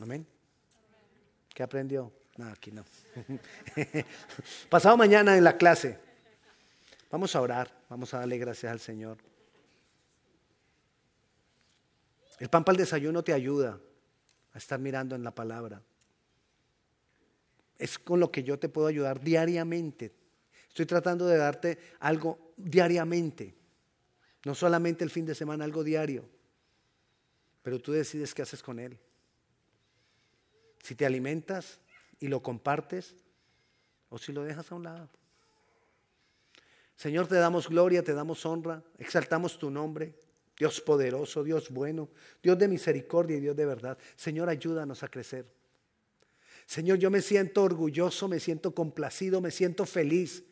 Amén. 0.00 0.24
¿Qué 1.52 1.64
aprendió? 1.64 2.12
No, 2.36 2.46
aquí 2.46 2.70
no. 2.70 2.84
Pasado 4.70 4.96
mañana 4.96 5.36
en 5.36 5.42
la 5.42 5.56
clase, 5.56 5.98
vamos 7.10 7.34
a 7.34 7.40
orar, 7.40 7.68
vamos 7.88 8.14
a 8.14 8.20
darle 8.20 8.38
gracias 8.38 8.70
al 8.70 8.78
Señor. 8.78 9.31
El 12.42 12.50
pan 12.50 12.64
para 12.64 12.74
el 12.74 12.80
desayuno 12.80 13.22
te 13.22 13.32
ayuda 13.32 13.78
a 14.52 14.58
estar 14.58 14.76
mirando 14.80 15.14
en 15.14 15.22
la 15.22 15.32
palabra. 15.32 15.80
Es 17.78 18.00
con 18.00 18.18
lo 18.18 18.32
que 18.32 18.42
yo 18.42 18.58
te 18.58 18.68
puedo 18.68 18.88
ayudar 18.88 19.20
diariamente. 19.20 20.12
Estoy 20.66 20.86
tratando 20.86 21.28
de 21.28 21.36
darte 21.36 21.78
algo 22.00 22.52
diariamente, 22.56 23.54
no 24.44 24.56
solamente 24.56 25.04
el 25.04 25.10
fin 25.10 25.24
de 25.24 25.36
semana, 25.36 25.62
algo 25.62 25.84
diario. 25.84 26.28
Pero 27.62 27.78
tú 27.80 27.92
decides 27.92 28.34
qué 28.34 28.42
haces 28.42 28.60
con 28.60 28.80
él. 28.80 28.98
Si 30.82 30.96
te 30.96 31.06
alimentas 31.06 31.78
y 32.18 32.26
lo 32.26 32.42
compartes 32.42 33.14
o 34.08 34.18
si 34.18 34.32
lo 34.32 34.42
dejas 34.42 34.72
a 34.72 34.74
un 34.74 34.82
lado. 34.82 35.08
Señor, 36.96 37.28
te 37.28 37.36
damos 37.36 37.68
gloria, 37.68 38.02
te 38.02 38.14
damos 38.14 38.44
honra, 38.44 38.82
exaltamos 38.98 39.60
tu 39.60 39.70
nombre. 39.70 40.16
Dios 40.62 40.80
poderoso, 40.80 41.42
Dios 41.42 41.70
bueno, 41.70 42.08
Dios 42.40 42.56
de 42.56 42.68
misericordia 42.68 43.36
y 43.36 43.40
Dios 43.40 43.56
de 43.56 43.66
verdad. 43.66 43.98
Señor, 44.14 44.48
ayúdanos 44.48 45.02
a 45.02 45.08
crecer. 45.08 45.44
Señor, 46.66 46.98
yo 46.98 47.10
me 47.10 47.20
siento 47.20 47.64
orgulloso, 47.64 48.28
me 48.28 48.38
siento 48.38 48.72
complacido, 48.72 49.40
me 49.40 49.50
siento 49.50 49.86
feliz 49.86 50.44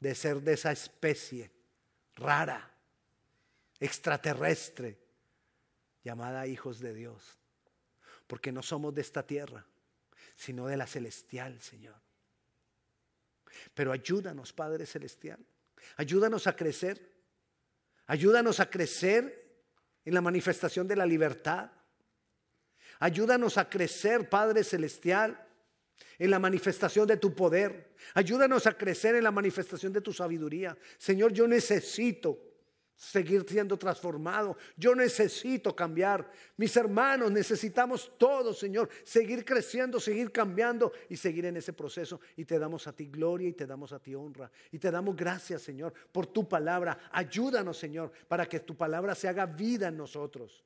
de 0.00 0.14
ser 0.14 0.42
de 0.42 0.52
esa 0.52 0.70
especie 0.70 1.50
rara, 2.14 2.74
extraterrestre, 3.80 4.98
llamada 6.02 6.46
hijos 6.46 6.78
de 6.80 6.92
Dios. 6.92 7.38
Porque 8.26 8.52
no 8.52 8.62
somos 8.62 8.94
de 8.94 9.00
esta 9.00 9.26
tierra, 9.26 9.64
sino 10.36 10.66
de 10.66 10.76
la 10.76 10.86
celestial, 10.86 11.58
Señor. 11.62 11.96
Pero 13.72 13.92
ayúdanos, 13.92 14.52
Padre 14.52 14.84
Celestial. 14.84 15.38
Ayúdanos 15.96 16.46
a 16.46 16.54
crecer. 16.54 17.14
Ayúdanos 18.06 18.60
a 18.60 18.68
crecer 18.68 19.43
en 20.04 20.14
la 20.14 20.20
manifestación 20.20 20.86
de 20.86 20.96
la 20.96 21.06
libertad. 21.06 21.70
Ayúdanos 22.98 23.58
a 23.58 23.68
crecer, 23.68 24.28
Padre 24.28 24.64
Celestial, 24.64 25.46
en 26.18 26.30
la 26.30 26.38
manifestación 26.38 27.06
de 27.06 27.16
tu 27.16 27.34
poder. 27.34 27.94
Ayúdanos 28.14 28.66
a 28.66 28.76
crecer 28.76 29.14
en 29.16 29.24
la 29.24 29.30
manifestación 29.30 29.92
de 29.92 30.00
tu 30.00 30.12
sabiduría. 30.12 30.76
Señor, 30.98 31.32
yo 31.32 31.46
necesito 31.48 32.53
seguir 32.96 33.44
siendo 33.48 33.76
transformado. 33.76 34.56
Yo 34.76 34.94
necesito 34.94 35.74
cambiar. 35.74 36.30
Mis 36.56 36.76
hermanos, 36.76 37.30
necesitamos 37.30 38.12
todos, 38.18 38.58
Señor, 38.58 38.88
seguir 39.04 39.44
creciendo, 39.44 39.98
seguir 39.98 40.30
cambiando 40.30 40.92
y 41.08 41.16
seguir 41.16 41.46
en 41.46 41.56
ese 41.56 41.72
proceso. 41.72 42.20
Y 42.36 42.44
te 42.44 42.58
damos 42.58 42.86
a 42.86 42.92
ti 42.94 43.06
gloria 43.06 43.48
y 43.48 43.52
te 43.52 43.66
damos 43.66 43.92
a 43.92 43.98
ti 43.98 44.14
honra. 44.14 44.50
Y 44.70 44.78
te 44.78 44.90
damos 44.90 45.16
gracias, 45.16 45.62
Señor, 45.62 45.92
por 46.12 46.26
tu 46.26 46.48
palabra. 46.48 46.98
Ayúdanos, 47.12 47.76
Señor, 47.76 48.12
para 48.28 48.46
que 48.46 48.60
tu 48.60 48.76
palabra 48.76 49.14
se 49.14 49.28
haga 49.28 49.46
vida 49.46 49.88
en 49.88 49.96
nosotros. 49.96 50.64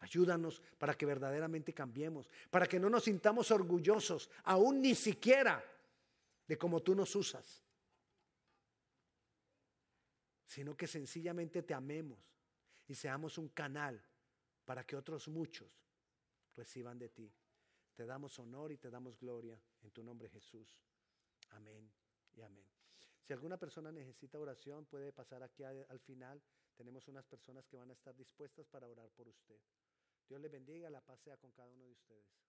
Ayúdanos 0.00 0.62
para 0.78 0.94
que 0.94 1.06
verdaderamente 1.06 1.74
cambiemos, 1.74 2.30
para 2.50 2.66
que 2.66 2.78
no 2.78 2.88
nos 2.88 3.04
sintamos 3.04 3.50
orgullosos, 3.50 4.30
aún 4.44 4.80
ni 4.80 4.94
siquiera 4.94 5.64
de 6.46 6.56
cómo 6.56 6.80
tú 6.80 6.94
nos 6.94 7.16
usas, 7.16 7.64
sino 10.48 10.74
que 10.74 10.86
sencillamente 10.86 11.62
te 11.62 11.74
amemos 11.74 12.18
y 12.86 12.94
seamos 12.94 13.36
un 13.36 13.50
canal 13.50 14.02
para 14.64 14.82
que 14.82 14.96
otros 14.96 15.28
muchos 15.28 15.70
reciban 16.56 16.98
de 16.98 17.10
ti. 17.10 17.30
Te 17.94 18.06
damos 18.06 18.38
honor 18.38 18.72
y 18.72 18.78
te 18.78 18.90
damos 18.90 19.18
gloria 19.18 19.60
en 19.82 19.90
tu 19.90 20.02
nombre 20.02 20.30
Jesús. 20.30 20.82
Amén 21.50 21.92
y 22.34 22.40
amén. 22.40 22.66
Si 23.20 23.34
alguna 23.34 23.58
persona 23.58 23.92
necesita 23.92 24.38
oración, 24.38 24.86
puede 24.86 25.12
pasar 25.12 25.42
aquí 25.42 25.64
al 25.64 26.00
final. 26.00 26.42
Tenemos 26.74 27.06
unas 27.08 27.26
personas 27.26 27.66
que 27.66 27.76
van 27.76 27.90
a 27.90 27.92
estar 27.92 28.16
dispuestas 28.16 28.66
para 28.66 28.88
orar 28.88 29.10
por 29.10 29.28
usted. 29.28 29.60
Dios 30.26 30.40
les 30.40 30.50
bendiga, 30.50 30.88
la 30.88 31.02
paz 31.02 31.20
sea 31.20 31.36
con 31.36 31.52
cada 31.52 31.68
uno 31.68 31.84
de 31.84 31.92
ustedes. 31.92 32.47